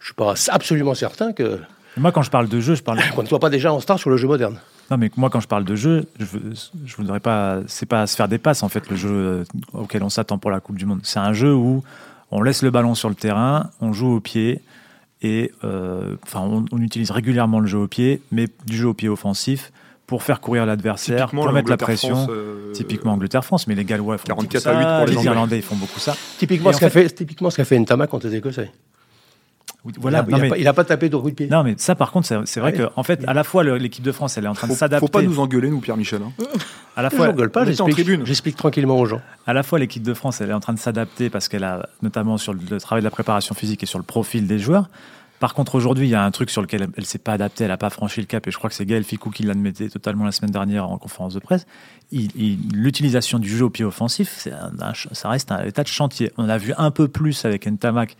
je 0.00 0.06
suis 0.06 0.14
pas 0.14 0.34
absolument 0.50 0.94
certain 0.94 1.32
que 1.32 1.58
Moi, 1.96 2.12
quand 2.12 2.22
je 2.22 2.30
parle 2.30 2.48
de 2.48 2.60
jeu, 2.60 2.74
je 2.74 2.82
parle. 2.82 2.98
qu'on 3.14 3.22
ne 3.22 3.28
soit 3.28 3.40
pas 3.40 3.50
déjà 3.50 3.72
en 3.72 3.80
star 3.80 3.98
sur 3.98 4.10
le 4.10 4.16
jeu 4.16 4.26
moderne. 4.28 4.58
Non, 4.90 4.98
mais 4.98 5.10
moi, 5.16 5.30
quand 5.30 5.40
je 5.40 5.48
parle 5.48 5.64
de 5.64 5.74
jeu, 5.76 6.04
je, 6.20 6.26
je 6.84 6.96
voudrais 6.96 7.18
pas. 7.20 7.60
C'est 7.66 7.86
pas 7.86 8.06
se 8.06 8.14
faire 8.16 8.28
des 8.28 8.36
passes, 8.38 8.62
en 8.62 8.68
fait, 8.68 8.88
le 8.90 8.96
jeu 8.96 9.44
auquel 9.72 10.02
on 10.02 10.10
s'attend 10.10 10.36
pour 10.38 10.50
la 10.50 10.60
Coupe 10.60 10.76
du 10.76 10.84
Monde. 10.86 11.00
C'est 11.04 11.18
un 11.20 11.32
jeu 11.32 11.54
où 11.54 11.82
on 12.30 12.42
laisse 12.42 12.62
le 12.62 12.70
ballon 12.70 12.94
sur 12.94 13.08
le 13.08 13.14
terrain, 13.14 13.70
on 13.80 13.92
joue 13.94 14.12
au 14.16 14.20
pied, 14.20 14.60
et 15.22 15.52
euh, 15.64 16.16
enfin, 16.24 16.40
on, 16.40 16.64
on 16.72 16.80
utilise 16.82 17.10
régulièrement 17.10 17.60
le 17.60 17.66
jeu 17.66 17.78
au 17.78 17.88
pied, 17.88 18.20
mais 18.32 18.46
du 18.66 18.76
jeu 18.76 18.88
au 18.88 18.94
pied 18.94 19.08
offensif 19.08 19.72
pour 20.06 20.22
faire 20.22 20.40
courir 20.40 20.66
l'adversaire, 20.66 21.30
pour 21.30 21.50
mettre 21.52 21.70
la 21.70 21.76
pression. 21.78 22.26
euh, 22.28 22.72
Typiquement 22.72 23.12
Angleterre-France, 23.12 23.66
mais 23.66 23.74
les 23.74 23.84
Gallois 23.86 24.18
font 24.18 24.24
44 24.26 24.52
beaucoup 24.52 24.60
ça, 24.62 24.70
à 24.78 25.00
8 25.00 25.06
pour 25.12 25.18
les. 25.18 25.24
Irlandais 25.26 25.56
ils 25.56 25.62
font 25.62 25.76
beaucoup 25.76 25.98
ça. 26.00 26.14
Typiquement, 26.38 26.70
Et 26.70 26.72
ce 26.74 26.76
en 26.76 26.80
qu'a 26.80 26.90
fait, 26.90 27.08
typiquement 27.08 27.48
ce 27.48 27.56
qu'a 27.56 27.64
fait 27.64 27.78
Ntama 27.78 28.06
contre 28.06 28.26
les 28.26 28.36
Écossais. 28.36 28.70
Voilà, 29.98 30.24
il 30.26 30.32
n'a 30.34 30.38
mais, 30.38 30.48
pas, 30.48 30.56
il 30.58 30.66
a 30.66 30.72
pas 30.72 30.84
tapé 30.84 31.10
de 31.10 31.16
coup 31.16 31.28
de 31.28 31.34
pied. 31.34 31.46
non, 31.48 31.62
mais 31.62 31.74
ça, 31.76 31.94
par 31.94 32.10
contre, 32.10 32.26
c'est 32.46 32.60
vrai 32.60 32.72
Ouais. 32.72 32.78
que, 32.78 32.88
en 32.96 33.02
fait, 33.02 33.22
à 33.26 33.34
la 33.34 33.44
fois 33.44 33.62
l'équipe 33.64 34.02
de 34.02 34.12
France, 34.12 34.38
elle 34.38 34.44
est 34.44 34.48
en 34.48 34.54
train 34.54 34.66
de 34.66 34.72
s'adapter. 34.72 35.04
faut 35.06 35.10
pas 35.10 35.20
nous 35.20 35.40
engueuler, 35.40 35.68
nous, 35.68 35.80
Pierre-Michel. 35.80 36.22
hein. 36.22 36.32
À 36.96 37.02
la 37.02 37.10
Je 37.10 37.16
fois, 37.16 37.26
n'engueule 37.28 37.50
pas, 37.50 37.66
j'explique, 37.66 38.56
tranquillement 38.56 38.98
aux 38.98 39.04
gens. 39.04 39.20
à 39.46 39.52
la 39.52 39.62
fois 39.62 39.78
l'équipe 39.78 40.02
de 40.02 40.14
France, 40.14 40.40
elle 40.40 40.48
est 40.48 40.54
en 40.54 40.60
train 40.60 40.72
de 40.72 40.78
s'adapter 40.78 41.28
parce 41.28 41.48
qu'elle 41.48 41.64
a 41.64 41.86
notamment 42.00 42.38
sur 42.38 42.54
le 42.54 42.80
travail 42.80 43.02
de 43.02 43.04
la 43.04 43.10
préparation 43.10 43.54
physique 43.54 43.82
et 43.82 43.86
sur 43.86 43.98
le 43.98 44.04
profil 44.04 44.46
des 44.46 44.58
joueurs. 44.58 44.88
Par 45.40 45.52
contre, 45.52 45.74
aujourd'hui, 45.74 46.06
il 46.06 46.10
y 46.10 46.14
a 46.14 46.24
un 46.24 46.30
truc 46.30 46.48
sur 46.48 46.62
lequel 46.62 46.82
elle, 46.82 46.88
elle 46.96 47.04
s'est 47.04 47.18
pas 47.18 47.32
adaptée, 47.32 47.64
elle 47.64 47.70
n'a 47.70 47.76
pas 47.76 47.90
franchi 47.90 48.20
le 48.20 48.26
cap, 48.26 48.46
et 48.46 48.50
je 48.50 48.56
crois 48.56 48.70
que 48.70 48.76
c'est 48.76 48.86
Gaël 48.86 49.04
Ficou 49.04 49.28
qui 49.30 49.42
l'admettait 49.42 49.88
totalement 49.90 50.24
la 50.24 50.32
semaine 50.32 50.52
dernière 50.52 50.88
en 50.88 50.96
conférence 50.96 51.34
de 51.34 51.40
presse. 51.40 51.66
Il- 52.12 52.30
il- 52.36 52.58
L'utilisation 52.72 53.38
du 53.38 53.54
jeu 53.54 53.64
au 53.66 53.70
pied 53.70 53.84
offensif, 53.84 54.48
un- 54.50 54.72
un 54.82 54.92
ça 55.12 55.28
reste 55.28 55.52
un 55.52 55.62
état 55.64 55.82
de 55.82 55.88
chantier. 55.88 56.30
On 56.38 56.48
a 56.48 56.56
vu 56.56 56.72
un 56.78 56.90
peu 56.90 57.08
plus 57.08 57.44
avec 57.44 57.66
Ntamak 57.66 58.16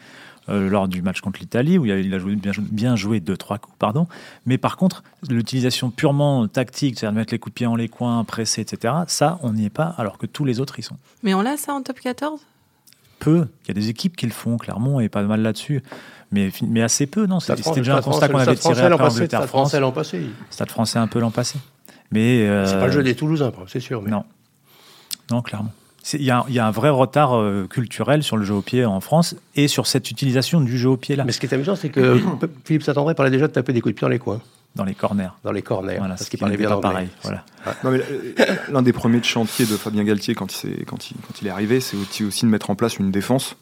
euh, 0.48 0.68
lors 0.68 0.88
du 0.88 1.00
match 1.02 1.20
contre 1.20 1.40
l'Italie, 1.40 1.78
où 1.78 1.86
il 1.86 2.14
a, 2.14 2.18
joué, 2.18 2.34
bien, 2.36 2.52
jou- 2.52 2.62
bien 2.70 2.96
joué 2.96 3.20
deux, 3.20 3.36
trois 3.36 3.58
coups, 3.58 3.76
pardon. 3.78 4.06
Mais 4.46 4.58
par 4.58 4.76
contre, 4.76 5.02
l'utilisation 5.28 5.90
purement 5.90 6.46
tactique, 6.48 6.98
c'est-à-dire 6.98 7.12
de 7.14 7.18
mettre 7.18 7.32
les 7.32 7.38
coups 7.38 7.52
de 7.52 7.56
pied 7.56 7.66
en 7.66 7.76
les 7.76 7.88
coins, 7.88 8.24
presser, 8.24 8.60
etc., 8.62 8.94
ça, 9.06 9.38
on 9.42 9.52
n'y 9.52 9.64
est 9.64 9.70
pas, 9.70 9.94
alors 9.98 10.18
que 10.18 10.26
tous 10.26 10.44
les 10.44 10.60
autres 10.60 10.78
y 10.78 10.82
sont 10.82 10.96
Mais 11.22 11.34
on 11.34 11.42
l'a 11.42 11.56
ça 11.56 11.72
en 11.72 11.82
top 11.82 12.00
14 12.00 12.40
peu. 13.20 13.46
Il 13.64 13.68
y 13.68 13.70
a 13.70 13.74
des 13.74 13.88
équipes 13.88 14.16
qui 14.16 14.26
le 14.26 14.32
font, 14.32 14.58
Clermont 14.58 15.00
est 15.00 15.08
pas 15.08 15.22
mal 15.22 15.40
là-dessus. 15.40 15.82
Mais, 16.30 16.50
mais 16.66 16.82
assez 16.82 17.06
peu, 17.06 17.24
non 17.26 17.40
C'était 17.40 17.62
déjà 17.74 17.96
un 17.96 18.02
constat 18.02 18.28
qu'on 18.28 18.38
avait 18.38 18.54
tiré 18.56 18.82
après 18.82 18.98
passé, 18.98 18.98
Stade 18.98 19.12
Angleterre-France. 19.16 19.48
français 19.48 19.80
l'an 19.80 19.92
passé. 19.92 20.26
Stade 20.50 20.70
français 20.70 20.98
un 20.98 21.06
peu 21.06 21.20
l'an 21.20 21.30
passé. 21.30 21.58
Mais 22.10 22.46
euh, 22.46 22.66
C'est 22.66 22.78
pas 22.78 22.86
le 22.86 22.92
jeu 22.92 23.02
des 23.02 23.14
Toulousains, 23.14 23.52
c'est 23.68 23.80
sûr. 23.80 24.02
Mais... 24.02 24.10
Non. 24.10 24.24
Non, 25.30 25.40
clairement. 25.42 25.72
Il 26.12 26.22
y, 26.22 26.30
a 26.30 26.40
un- 26.40 26.44
il 26.48 26.54
y 26.54 26.58
a 26.58 26.66
un 26.66 26.70
vrai 26.70 26.90
retard 26.90 27.34
euh, 27.36 27.66
culturel 27.68 28.22
sur 28.22 28.36
le 28.36 28.44
jeu 28.44 28.52
au 28.54 28.60
pied 28.62 28.84
en 28.84 29.00
France 29.00 29.34
et 29.56 29.68
sur 29.68 29.86
cette 29.86 30.10
utilisation 30.10 30.60
du 30.60 30.76
jeu 30.76 30.90
au 30.90 30.96
pied 30.98 31.16
là, 31.16 31.24
Mais 31.24 31.32
ce 31.32 31.40
qui 31.40 31.46
est 31.46 31.54
amusant, 31.54 31.76
c'est 31.76 31.88
que 31.88 32.18
Philippe 32.64 32.82
Saint-André 32.82 33.14
parlait 33.14 33.30
déjà 33.30 33.48
de 33.48 33.52
taper 33.52 33.72
des 33.72 33.80
coups 33.80 33.94
de 33.94 33.98
pied 33.98 34.04
dans 34.04 34.10
les 34.10 34.18
coins, 34.18 34.40
dans 34.76 34.84
les 34.84 34.94
corners. 34.94 35.28
dans 35.44 35.52
les 35.52 35.62
corners, 35.62 35.94
Voilà, 35.96 36.14
parce 36.14 36.24
ce 36.24 36.30
qu'il 36.30 36.38
qui 36.38 36.40
parlait 36.42 36.58
bien 36.58 36.76
pareil. 36.78 37.08
Voilà. 37.22 37.44
Mais 37.84 37.90
euh, 38.00 38.34
l'un 38.70 38.82
des 38.82 38.92
premiers 38.92 39.20
de 39.20 39.24
chantier 39.24 39.64
de 39.64 39.76
Fabien 39.78 40.04
Galtier 40.04 40.34
quand 40.34 40.52
il, 40.52 40.56
s'est- 40.56 40.84
quand 40.86 41.10
il, 41.10 41.16
quand 41.26 41.40
il 41.40 41.46
est 41.46 41.50
arrivé, 41.50 41.80
c'est 41.80 41.96
aussi, 41.96 42.22
aussi 42.24 42.44
de 42.44 42.50
mettre 42.50 42.68
en 42.70 42.74
place 42.74 42.98
une 42.98 43.10
défense 43.10 43.56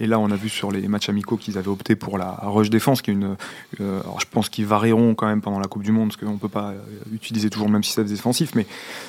Et 0.00 0.06
là, 0.06 0.18
on 0.18 0.30
a 0.30 0.36
vu 0.36 0.48
sur 0.48 0.70
les 0.70 0.86
matchs 0.88 1.08
amicaux 1.08 1.36
qu'ils 1.36 1.58
avaient 1.58 1.68
opté 1.68 1.96
pour 1.96 2.18
la 2.18 2.30
rush 2.42 2.70
défense, 2.70 3.02
qui 3.02 3.10
est 3.10 3.14
une. 3.14 3.36
euh, 3.80 4.00
je 4.20 4.24
pense 4.30 4.48
qu'ils 4.48 4.66
varieront 4.66 5.14
quand 5.14 5.26
même 5.26 5.40
pendant 5.40 5.58
la 5.58 5.66
Coupe 5.66 5.82
du 5.82 5.92
Monde, 5.92 6.08
parce 6.08 6.16
qu'on 6.16 6.32
ne 6.34 6.38
peut 6.38 6.48
pas 6.48 6.70
euh, 6.70 6.78
utiliser 7.12 7.50
toujours 7.50 7.66
le 7.66 7.72
même 7.72 7.82
système 7.84 8.06
défensif, 8.06 8.52
mais 8.54 8.66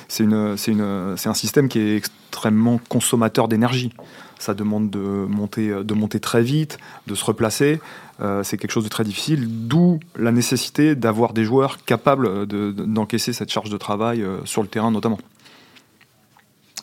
c'est 0.08 0.26
c'est 0.56 1.28
un 1.28 1.34
système 1.34 1.68
qui 1.68 1.78
est 1.78 1.96
extrêmement 1.96 2.80
consommateur 2.88 3.48
d'énergie. 3.48 3.92
Ça 4.38 4.54
demande 4.54 4.88
de 4.90 4.98
monter, 4.98 5.68
de 5.84 5.94
monter 5.94 6.18
très 6.18 6.42
vite, 6.42 6.78
de 7.06 7.14
se 7.14 7.24
replacer. 7.24 7.78
Euh, 8.22 8.42
c'est 8.42 8.56
quelque 8.56 8.70
chose 8.72 8.84
de 8.84 8.88
très 8.88 9.04
difficile, 9.04 9.46
d'où 9.68 10.00
la 10.18 10.32
nécessité 10.32 10.94
d'avoir 10.94 11.32
des 11.32 11.44
joueurs 11.44 11.84
capables 11.84 12.46
de- 12.46 12.72
de- 12.72 12.84
d'encaisser 12.84 13.32
cette 13.32 13.50
charge 13.50 13.70
de 13.70 13.76
travail 13.76 14.22
euh, 14.22 14.38
sur 14.44 14.62
le 14.62 14.68
terrain 14.68 14.90
notamment. 14.90 15.18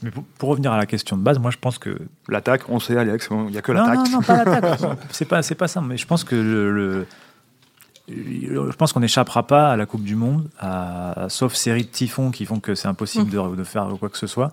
Mais 0.04 0.12
pour, 0.12 0.24
pour 0.38 0.50
revenir 0.50 0.72
à 0.72 0.77
la 0.77 0.86
question 0.86 1.18
de 1.18 1.22
base, 1.24 1.39
moi 1.39 1.51
je 1.51 1.58
pense 1.58 1.77
que 1.77 1.98
L'attaque, 2.30 2.70
on 2.70 2.80
sait 2.80 2.98
Alex, 2.98 3.30
il 3.32 3.38
n'y 3.51 3.58
a 3.58 3.62
que 3.62 3.72
non, 3.72 3.82
l'attaque. 3.86 4.06
non, 4.06 4.12
non, 4.12 4.22
pas 4.22 4.44
l'attaque. 4.44 4.80
c'est 5.12 5.25
pas, 5.25 5.42
c'est 5.42 5.56
pas 5.56 5.68
ça. 5.68 5.82
Mais 5.82 5.98
je 5.98 6.06
pense 6.06 6.24
que 6.24 6.36
le, 6.36 6.72
le- 6.72 7.08
je 8.10 8.75
pense 8.77 8.94
qu'on 8.94 9.01
n'échappera 9.01 9.46
pas 9.48 9.72
à 9.72 9.75
la 9.75 9.86
Coupe 9.86 10.04
du 10.04 10.16
Monde, 10.16 10.48
à- 10.60 11.25
sauf 11.30 11.54
série 11.56 11.84
de 11.84 11.89
typhons 11.89 12.32
qui 12.32 12.46
font 12.46 12.60
que 12.60 12.74
c'est 12.75 12.88
impossible 12.88 13.30
de, 13.30 13.56
de 13.56 13.63
faire 13.63 13.88
quoi 14.00 14.10
que 14.10 14.18
ce 14.18 14.27
soit. 14.27 14.51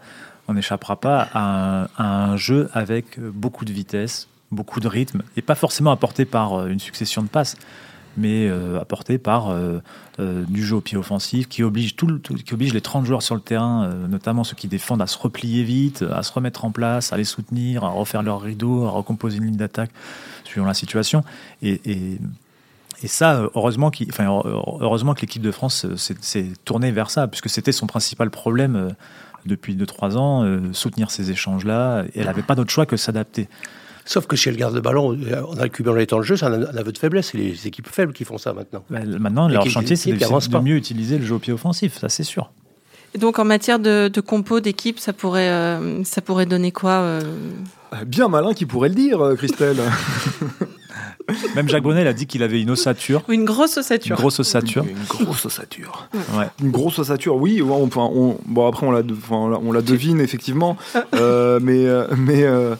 On 0.48 0.54
n'échappera 0.54 0.96
pas 0.96 1.28
à 1.32 1.40
un, 1.40 1.84
à 1.96 2.24
un 2.26 2.36
jeu 2.36 2.68
avec 2.74 3.18
beaucoup 3.20 3.64
de 3.64 3.72
vitesse, 3.72 4.28
beaucoup 4.50 4.80
de 4.80 4.88
rythme, 4.88 5.22
et 5.36 5.42
pas 5.42 5.54
forcément 5.54 5.92
apporté 5.92 6.24
par 6.24 6.54
euh, 6.54 6.66
une 6.68 6.80
succession 6.80 7.22
de 7.22 7.28
passes, 7.28 7.56
mais 8.16 8.49
euh, 8.49 8.80
apporté 8.80 9.18
par 9.18 9.50
euh, 9.50 9.78
euh, 10.21 10.44
du 10.49 10.64
jeu 10.64 10.76
au 10.76 10.80
pied 10.80 10.97
offensif 10.97 11.49
qui 11.49 11.62
oblige, 11.62 11.97
tout 11.97 12.06
qui 12.44 12.54
oblige 12.54 12.73
les 12.73 12.80
30 12.80 13.04
joueurs 13.04 13.23
sur 13.23 13.35
le 13.35 13.40
terrain, 13.40 13.85
euh, 13.85 14.06
notamment 14.06 14.44
ceux 14.44 14.54
qui 14.56 14.68
défendent, 14.68 15.02
à 15.02 15.06
se 15.06 15.18
replier 15.18 15.64
vite, 15.64 16.04
à 16.12 16.23
se 16.23 16.33
remettre 16.33 16.64
en 16.64 16.71
place, 16.71 17.12
à 17.12 17.16
les 17.16 17.25
soutenir, 17.25 17.85
à 17.85 17.88
refaire 17.90 18.23
leur 18.23 18.40
rideau, 18.40 18.87
à 18.87 18.90
recomposer 18.90 19.38
une 19.38 19.47
ligne 19.47 19.56
d'attaque 19.56 19.90
suivant 20.44 20.66
la 20.66 20.75
situation. 20.75 21.23
Et, 21.62 21.80
ça, 23.06 23.49
heureusement, 23.54 23.90
heureusement 24.80 25.14
que 25.14 25.21
l'équipe 25.21 25.42
de 25.42 25.50
France 25.50 25.87
s'est- 25.97 26.47
tournée 26.64 26.90
vers 26.90 27.11
ça, 27.11 27.28
puisque 27.28 27.50
c'était 27.50 27.73
son 27.73 27.87
principal 27.87 28.30
problème 28.30 28.94
depuis 29.44 29.75
2-3 29.76 30.16
ans, 30.16 30.59
soutenir 30.73 31.11
ces 31.11 31.30
échanges-là. 31.30 32.04
Elle 32.14 32.25
n'avait 32.26 32.42
pas 32.42 32.54
d'autre 32.54 32.71
choix 32.71 32.87
que 32.87 32.97
s'adapter. 32.97 33.49
Sauf 34.06 34.26
que 34.26 34.37
chez 34.37 34.50
le 34.50 34.56
garde 34.56 34.75
de 34.75 34.80
ballon, 34.80 35.12
euh, 35.18 35.42
on 35.49 35.56
a 35.58 35.68
cumulé 35.68 36.00
les 36.00 36.06
temps 36.06 36.18
de 36.18 36.23
jeu, 36.23 36.37
c'est 36.37 36.44
un, 36.44 36.52
un 36.52 36.76
aveu 36.76 36.92
de 36.92 36.99
faiblesse. 36.99 37.30
C'est 37.32 37.38
les 37.38 37.66
équipes 37.66 37.88
faibles 37.88 38.12
qui 38.12 38.25
font 38.25 38.37
ça 38.38 38.52
maintenant. 38.52 38.84
Bah, 38.90 39.00
Maintenant, 39.18 39.49
leur 39.49 39.66
chantier, 39.68 39.96
c'est 39.96 40.11
de, 40.12 40.16
de 40.16 40.52
pas. 40.52 40.61
mieux 40.61 40.76
utiliser 40.76 41.16
le 41.18 41.25
jeu 41.25 41.34
au 41.37 41.38
pied 41.38 41.52
offensif, 41.52 41.99
ça 41.99 42.08
c'est 42.08 42.23
sûr. 42.25 42.50
Et 43.14 43.18
donc 43.18 43.38
en 43.38 43.44
matière 43.44 43.78
de, 43.78 44.08
de 44.08 44.20
compo 44.20 44.58
d'équipe, 44.61 44.99
ça 44.99 45.12
pourrait, 45.12 45.49
euh, 45.49 46.02
ça 46.04 46.20
pourrait 46.20 46.46
donner 46.46 46.73
quoi 46.73 46.90
euh 46.90 47.20
Bien 48.06 48.26
malin 48.28 48.54
qui 48.54 48.66
pourrait 48.66 48.88
le 48.88 48.96
dire, 48.96 49.20
Christelle. 49.38 49.76
Même 51.56 51.68
Jacques 51.68 51.82
Brunel 51.84 52.06
a 52.06 52.12
dit 52.12 52.26
qu'il 52.26 52.42
avait 52.42 52.61
une 52.61 52.70
ossature, 52.70 53.23
une 53.28 53.44
grosse 53.44 53.76
une 53.76 53.80
ossature 53.80 54.16
grosse 54.16 54.40
ossature. 54.40 54.84
Une 54.84 55.04
grosse 55.08 55.46
ossature. 55.46 56.08
Ouais. 56.37 56.46
Une 56.62 56.70
grosse 56.70 56.99
ossature, 56.99 57.37
oui. 57.37 57.62
on, 57.62 57.88
on- 57.96 58.38
bon, 58.46 58.66
après, 58.68 58.87
on 58.87 58.90
la, 58.90 59.02
on 59.40 59.73
la- 59.73 59.80
devine, 59.82 60.20
effectivement. 60.20 60.76
Euh, 61.14 61.58
mais 61.62 61.87
mais 62.18 62.42
euh, 62.42 62.75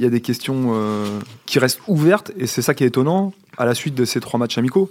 il 0.00 0.04
y 0.04 0.06
a 0.06 0.10
des 0.10 0.22
questions 0.22 0.70
euh, 0.72 1.20
qui 1.44 1.58
restent 1.58 1.82
ouvertes, 1.86 2.32
et 2.38 2.46
c'est 2.46 2.62
ça 2.62 2.72
qui 2.72 2.84
est 2.84 2.86
étonnant, 2.86 3.34
à 3.58 3.66
la 3.66 3.74
suite 3.74 3.94
de 3.94 4.06
ces 4.06 4.18
trois 4.18 4.40
matchs 4.40 4.56
amicaux. 4.56 4.90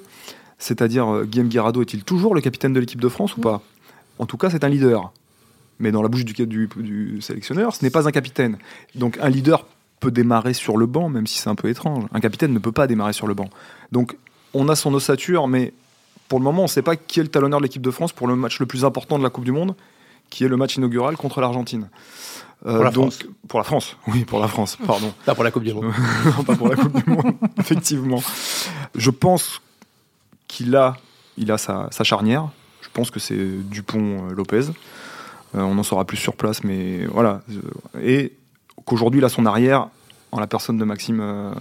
C'est-à-dire, 0.59 1.11
euh, 1.11 1.25
Guillaume 1.25 1.47
Guirado 1.47 1.81
est-il 1.81 2.03
toujours 2.03 2.35
le 2.35 2.41
capitaine 2.41 2.73
de 2.73 2.79
l'équipe 2.79 3.01
de 3.01 3.09
France 3.09 3.35
ou 3.35 3.41
pas? 3.41 3.63
En 4.19 4.27
tout 4.27 4.37
cas, 4.37 4.51
c'est 4.51 4.63
un 4.63 4.69
leader. 4.69 5.11
Mais 5.79 5.91
dans 5.91 6.03
la 6.03 6.09
bouche 6.09 6.25
du, 6.25 6.33
du, 6.45 6.69
du 6.75 7.21
sélectionneur, 7.21 7.73
ce 7.73 7.83
n'est 7.83 7.89
pas 7.89 8.07
un 8.07 8.11
capitaine. 8.11 8.59
Donc, 8.93 9.17
un 9.19 9.29
leader 9.29 9.65
peut 9.99 10.11
démarrer 10.11 10.53
sur 10.53 10.77
le 10.77 10.85
banc, 10.85 11.09
même 11.09 11.25
si 11.25 11.39
c'est 11.39 11.49
un 11.49 11.55
peu 11.55 11.69
étrange. 11.69 12.05
Un 12.13 12.19
capitaine 12.19 12.53
ne 12.53 12.59
peut 12.59 12.71
pas 12.71 12.85
démarrer 12.85 13.13
sur 13.13 13.25
le 13.25 13.33
banc. 13.33 13.49
Donc, 13.91 14.15
on 14.53 14.69
a 14.69 14.75
son 14.75 14.93
ossature, 14.93 15.47
mais 15.47 15.73
pour 16.27 16.37
le 16.37 16.43
moment, 16.43 16.59
on 16.59 16.65
ne 16.65 16.69
sait 16.69 16.83
pas 16.83 16.95
qui 16.95 17.19
est 17.19 17.23
le 17.23 17.29
talonneur 17.29 17.59
de 17.59 17.63
l'équipe 17.65 17.81
de 17.81 17.89
France 17.89 18.11
pour 18.11 18.27
le 18.27 18.35
match 18.35 18.59
le 18.59 18.67
plus 18.67 18.85
important 18.85 19.17
de 19.17 19.24
la 19.24 19.31
Coupe 19.31 19.45
du 19.45 19.53
Monde, 19.53 19.74
qui 20.29 20.44
est 20.44 20.48
le 20.48 20.57
match 20.57 20.75
inaugural 20.77 21.18
contre 21.18 21.42
l'Argentine. 21.42 21.89
Euh, 22.65 22.75
Pour 22.75 22.83
la 22.83 22.92
donc, 22.92 23.13
France. 23.13 23.25
Pour 23.48 23.59
la 23.59 23.63
France, 23.63 23.98
oui, 24.07 24.25
pour 24.25 24.39
la 24.39 24.48
France, 24.48 24.77
pardon. 24.85 25.13
Là, 25.25 25.33
pour 25.35 25.44
la 25.44 25.51
Coupe 25.51 25.63
du 25.63 25.74
Monde. 25.74 25.85
non, 26.37 26.44
pas 26.44 26.55
pour 26.55 26.68
la 26.68 26.75
Coupe 26.75 27.03
du 27.03 27.09
Monde, 27.09 27.33
effectivement. 27.59 28.22
Je 28.96 29.09
pense 29.11 29.61
qu'il 30.48 30.75
a, 30.75 30.98
il 31.37 31.51
a 31.51 31.57
sa, 31.57 31.87
sa 31.92 32.03
charnière. 32.03 32.50
Je 32.81 32.89
pense 32.92 33.11
que 33.11 33.20
c'est 33.20 33.37
Dupont-Lopez. 33.70 34.72
Euh, 35.55 35.61
on 35.61 35.77
en 35.77 35.83
saura 35.83 36.05
plus 36.05 36.18
sur 36.18 36.35
place, 36.35 36.63
mais 36.63 37.05
voilà. 37.05 37.42
Euh, 37.50 38.01
Et 38.03 38.33
qu'aujourd'hui, 38.85 39.22
il 39.22 39.25
a 39.25 39.29
son 39.29 39.46
arrière 39.46 39.87
en 40.31 40.39
la 40.39 40.48
personne 40.48 40.77
de 40.77 40.83
Maxime 40.85 41.20
euh, 41.22 41.53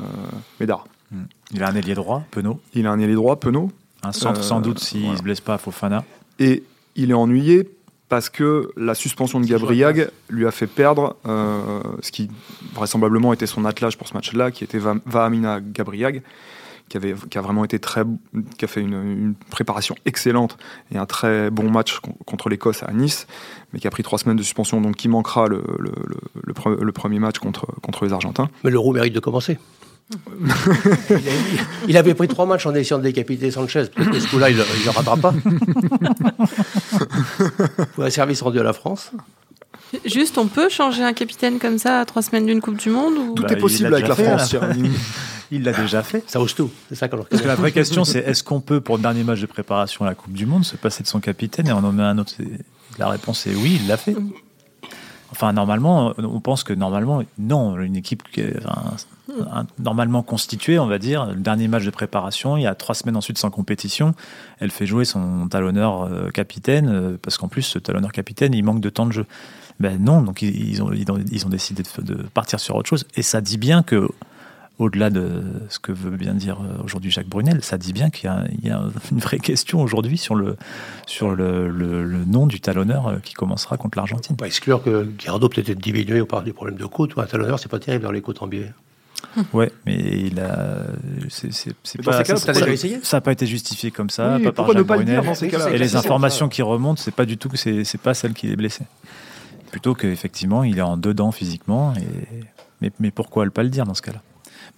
Médard. 0.60 0.84
Il 1.52 1.62
a 1.62 1.68
un 1.68 1.74
ailier 1.74 1.94
droit, 1.94 2.24
Penaud. 2.32 2.60
Il 2.74 2.86
a 2.86 2.90
un 2.90 2.98
ailier 2.98 3.14
droit, 3.14 3.36
Penaud, 3.40 3.70
Un 4.02 4.12
centre 4.12 4.40
Euh, 4.40 4.42
sans 4.42 4.60
doute 4.60 4.78
s'il 4.78 5.10
ne 5.10 5.16
se 5.16 5.22
blesse 5.22 5.40
pas 5.40 5.56
Fofana. 5.58 6.04
et 6.38 6.64
il 6.96 7.10
est 7.10 7.14
ennuyé 7.14 7.70
parce 8.08 8.30
que 8.30 8.70
la 8.76 8.94
suspension 8.94 9.38
de 9.40 9.46
Gabriag 9.46 10.10
lui 10.30 10.46
a 10.46 10.50
fait 10.50 10.66
perdre 10.66 11.16
euh, 11.26 11.80
ce 12.00 12.10
qui 12.10 12.30
vraisemblablement 12.74 13.32
était 13.32 13.46
son 13.46 13.64
attelage 13.64 13.98
pour 13.98 14.08
ce 14.08 14.14
match-là, 14.14 14.50
qui 14.50 14.64
était 14.64 14.78
Va- 14.78 14.96
Vahamina 15.04 15.60
Gabriag, 15.60 16.22
qui, 16.88 16.96
avait, 16.96 17.14
qui 17.30 17.36
a 17.36 17.42
vraiment 17.42 17.64
été 17.66 17.78
très, 17.78 18.02
qui 18.56 18.64
a 18.64 18.68
fait 18.68 18.80
une, 18.80 18.94
une 18.94 19.34
préparation 19.50 19.94
excellente 20.06 20.56
et 20.90 20.96
un 20.96 21.04
très 21.04 21.50
bon 21.50 21.70
match 21.70 21.98
con- 21.98 22.14
contre 22.24 22.48
l'Écosse 22.48 22.82
à 22.82 22.92
Nice, 22.94 23.26
mais 23.72 23.78
qui 23.78 23.86
a 23.86 23.90
pris 23.90 24.02
trois 24.02 24.18
semaines 24.18 24.38
de 24.38 24.42
suspension, 24.42 24.80
donc 24.80 24.96
qui 24.96 25.08
manquera 25.08 25.46
le, 25.48 25.62
le- 25.78 25.92
le- 26.06 26.16
le 26.42 26.52
pre- 26.54 26.80
le 26.80 26.92
premier 26.92 27.18
match 27.18 27.38
contre, 27.40 27.66
contre 27.82 28.06
les 28.06 28.14
Argentins. 28.14 28.48
Mais 28.64 28.70
le 28.70 28.78
roux 28.78 28.94
mérite 28.94 29.12
de 29.12 29.20
commencer. 29.20 29.58
Il, 31.88 31.96
avait 31.96 32.14
pris 32.14 32.28
trois 32.28 32.46
matchs 32.46 32.66
en 32.66 32.74
essayant 32.74 32.98
de 32.98 33.02
décapiter 33.02 33.50
Sanchez. 33.50 33.84
Peut-être 33.94 34.10
que 34.10 34.20
ce 34.20 34.28
coup-là, 34.28 34.50
il 34.50 34.56
ne 34.56 34.62
le 34.62 34.90
ratera 34.90 35.16
pas. 35.16 35.34
Pour 37.94 38.04
un 38.04 38.10
service 38.10 38.42
rendu 38.42 38.58
à 38.58 38.62
la 38.62 38.72
France. 38.72 39.12
Juste, 40.04 40.38
on 40.38 40.46
peut 40.46 40.68
changer 40.68 41.02
un 41.02 41.12
capitaine 41.12 41.58
comme 41.58 41.78
ça 41.78 42.00
à 42.00 42.04
trois 42.04 42.22
semaines 42.22 42.46
d'une 42.46 42.60
Coupe 42.60 42.78
du 42.78 42.90
Monde 42.90 43.14
ou... 43.14 43.34
Tout 43.34 43.42
Bah, 43.42 43.48
est 43.50 43.56
possible 43.56 43.94
avec 43.94 44.08
la 44.08 44.14
fait, 44.14 44.24
France. 44.24 44.54
Il 45.50 45.62
l'a 45.62 45.72
déjà 45.72 46.02
fait. 46.02 46.22
Ça 46.26 46.40
ose 46.40 46.54
tout. 46.54 46.70
C'est 46.90 46.94
ça 46.94 47.08
qu'on 47.08 47.24
Parce 47.24 47.40
que 47.40 47.48
la 47.48 47.54
vraie 47.54 47.72
question, 47.72 48.04
c'est 48.04 48.18
est-ce 48.26 48.44
qu'on 48.44 48.60
peut, 48.60 48.82
pour 48.82 48.96
le 48.96 49.02
dernier 49.02 49.24
match 49.24 49.40
de 49.40 49.46
préparation 49.46 50.04
à 50.04 50.08
la 50.08 50.14
Coupe 50.14 50.34
du 50.34 50.44
Monde, 50.44 50.64
se 50.64 50.76
passer 50.76 51.02
de 51.02 51.08
son 51.08 51.20
capitaine 51.20 51.68
et 51.68 51.72
en 51.72 51.80
nommer 51.80 52.02
un 52.02 52.18
autre? 52.18 52.34
La 52.98 53.08
réponse 53.08 53.46
est 53.46 53.54
oui, 53.54 53.78
il 53.80 53.88
l'a 53.88 53.96
fait. 53.96 54.14
Enfin, 55.38 55.52
normalement, 55.52 56.14
on 56.18 56.40
pense 56.40 56.64
que 56.64 56.72
normalement, 56.72 57.22
non, 57.38 57.78
une 57.78 57.94
équipe 57.94 58.24
qui 58.32 58.40
est, 58.40 58.56
normalement 59.78 60.24
constituée, 60.24 60.80
on 60.80 60.88
va 60.88 60.98
dire, 60.98 61.26
le 61.26 61.36
dernier 61.36 61.68
match 61.68 61.84
de 61.84 61.90
préparation, 61.90 62.56
il 62.56 62.64
y 62.64 62.66
a 62.66 62.74
trois 62.74 62.96
semaines 62.96 63.16
ensuite 63.16 63.38
sans 63.38 63.48
compétition, 63.48 64.16
elle 64.58 64.72
fait 64.72 64.84
jouer 64.84 65.04
son 65.04 65.46
talonneur 65.46 66.02
euh, 66.02 66.30
capitaine, 66.30 66.88
euh, 66.88 67.16
parce 67.22 67.38
qu'en 67.38 67.46
plus, 67.46 67.62
ce 67.62 67.78
talonneur 67.78 68.10
capitaine, 68.10 68.52
il 68.52 68.64
manque 68.64 68.80
de 68.80 68.90
temps 68.90 69.06
de 69.06 69.12
jeu. 69.12 69.26
Ben 69.78 70.02
non, 70.02 70.22
donc 70.22 70.42
ils, 70.42 70.82
ont, 70.82 70.90
décidé 71.48 71.84
de 71.98 72.14
partir 72.34 72.58
sur 72.58 72.74
autre 72.74 72.88
chose, 72.88 73.06
et 73.14 73.22
ça 73.22 73.40
dit 73.40 73.58
bien 73.58 73.84
que 73.84 74.08
au-delà 74.78 75.10
de 75.10 75.42
ce 75.68 75.78
que 75.78 75.90
veut 75.92 76.16
bien 76.16 76.34
dire 76.34 76.58
euh, 76.60 76.82
aujourd'hui 76.84 77.10
Jacques 77.10 77.28
Brunel, 77.28 77.64
ça 77.64 77.78
dit 77.78 77.92
bien 77.92 78.10
qu'il 78.10 78.26
y 78.26 78.28
a, 78.28 78.44
il 78.52 78.64
y 78.66 78.70
a 78.70 78.80
une 79.12 79.18
vraie 79.18 79.38
question 79.40 79.80
aujourd'hui 79.82 80.18
sur, 80.18 80.34
le, 80.34 80.56
sur 81.06 81.34
le, 81.34 81.68
le- 81.68 82.04
le 82.04 82.24
nom 82.24 82.46
du 82.46 82.60
talonneur 82.60 83.08
euh, 83.08 83.16
qui 83.22 83.34
commencera 83.34 83.76
contre 83.76 83.98
l'Argentine. 83.98 84.34
On 84.34 84.36
peut 84.36 84.42
pas 84.44 84.46
exclure 84.46 84.82
que 84.82 85.04
Guirado 85.04 85.48
peut 85.48 85.62
être 85.66 85.78
diminué 85.78 86.24
par 86.24 86.42
des 86.42 86.52
problèmes 86.52 86.76
de 86.78 86.86
côte. 86.86 87.16
ou 87.16 87.20
Un 87.20 87.26
talonneur, 87.26 87.58
c'est 87.58 87.68
pas 87.70 87.78
terrible 87.80 88.04
dans 88.04 88.12
les 88.12 88.22
côtes 88.22 88.40
en 88.42 88.46
biais. 88.46 88.72
Ouais, 89.52 89.72
mais 89.84 89.96
il 89.96 90.38
a. 90.38 90.84
C'est, 91.28 91.52
c'est, 91.52 91.72
c'est 91.82 91.98
Mais 91.98 92.04
dans 92.04 92.10
pas, 92.12 92.18
ces 92.18 92.22
cas-là, 92.24 92.38
ça- 92.38 92.46
t'as 92.46 92.54
ça- 92.54 92.60
déjà 92.60 92.72
essayé 92.72 93.00
ça 93.02 93.16
n'a 93.16 93.20
pas 93.20 93.32
été 93.32 93.46
justifié 93.46 93.90
comme 93.90 94.10
ça, 94.10 94.36
Oui, 94.36 94.44
pas 94.44 94.52
par 94.52 94.66
Jacques 94.72 94.84
pas 94.86 94.96
le 94.96 95.04
dire 95.04 95.14
Brunel. 95.16 95.26
dans 95.26 95.34
ces 95.34 95.48
cas-là? 95.48 95.70
Et 95.70 95.78
les 95.78 95.96
informations 95.96 96.46
ça. 96.46 96.50
qui 96.50 96.62
remontent, 96.62 97.02
c'est 97.02 97.14
pas 97.14 97.26
du 97.26 97.36
tout 97.36 97.48
que 97.48 97.56
c'est, 97.56 97.82
c'est 97.82 98.00
pas 98.00 98.14
celle 98.14 98.32
qui 98.32 98.48
est 98.50 98.54
blessée. 98.56 98.84
Plutôt 99.72 99.94
qu'effectivement, 99.94 100.62
il 100.62 100.78
est 100.78 100.82
en 100.82 100.96
dedans 100.96 101.32
physiquement. 101.32 101.94
Et... 101.96 102.44
Mais, 102.80 102.92
mais 103.00 103.10
pourquoi 103.10 103.44
ne 103.44 103.50
pas 103.50 103.64
le 103.64 103.70
dire 103.70 103.84
dans 103.84 103.94
ce 103.94 104.02
cas-là? 104.02 104.22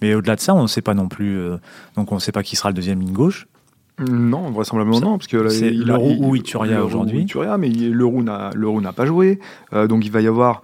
Mais 0.01 0.13
au-delà 0.15 0.35
de 0.35 0.41
ça, 0.41 0.53
on 0.55 0.61
ne 0.63 0.67
sait 0.67 0.81
pas 0.81 0.93
non 0.93 1.07
plus. 1.07 1.37
euh, 1.37 1.57
Donc 1.95 2.11
on 2.11 2.15
ne 2.15 2.19
sait 2.19 2.31
pas 2.31 2.43
qui 2.43 2.55
sera 2.55 2.69
le 2.69 2.73
deuxième 2.75 2.99
ligne 2.99 3.13
gauche. 3.13 3.47
Non, 3.99 4.49
vraisemblablement 4.49 4.97
Ça- 4.99 5.05
non, 5.05 5.17
parce 5.17 5.27
que 5.27 5.37
là, 5.37 5.49
c'est 5.51 5.69
Leroux 5.69 6.15
il- 6.19 6.25
ou 6.25 6.35
Ituria 6.35 6.83
aujourd'hui. 6.83 7.17
ou 7.19 7.21
Ituria, 7.21 7.57
mais 7.57 7.69
Leroux 7.69 8.23
n'a 8.23 8.93
pas 8.95 9.05
joué, 9.05 9.39
Euh, 9.73 9.85
donc 9.87 10.03
il 10.05 10.11
va 10.11 10.21
y 10.21 10.27
avoir 10.27 10.61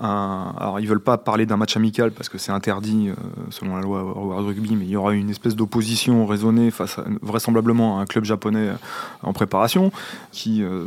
un. 0.00 0.54
Alors 0.58 0.80
ils 0.80 0.86
veulent 0.88 1.00
pas 1.00 1.18
parler 1.18 1.46
d'un 1.46 1.56
match 1.56 1.76
amical 1.76 2.10
parce 2.12 2.28
que 2.28 2.38
c'est 2.38 2.52
interdit 2.52 3.08
euh, 3.10 3.14
selon 3.50 3.76
la 3.76 3.82
loi 3.82 4.02
World 4.02 4.46
Rugby, 4.48 4.76
mais 4.76 4.84
il 4.84 4.90
y 4.90 4.96
aura 4.96 5.12
une 5.14 5.30
espèce 5.30 5.54
d'opposition 5.56 6.26
raisonnée 6.26 6.70
face 6.70 6.98
à, 6.98 7.04
vraisemblablement 7.22 7.98
à 7.98 8.02
un 8.02 8.06
club 8.06 8.24
japonais 8.24 8.68
euh, 8.68 8.74
en 9.22 9.32
préparation 9.32 9.92
qui 10.32 10.62
euh, 10.62 10.86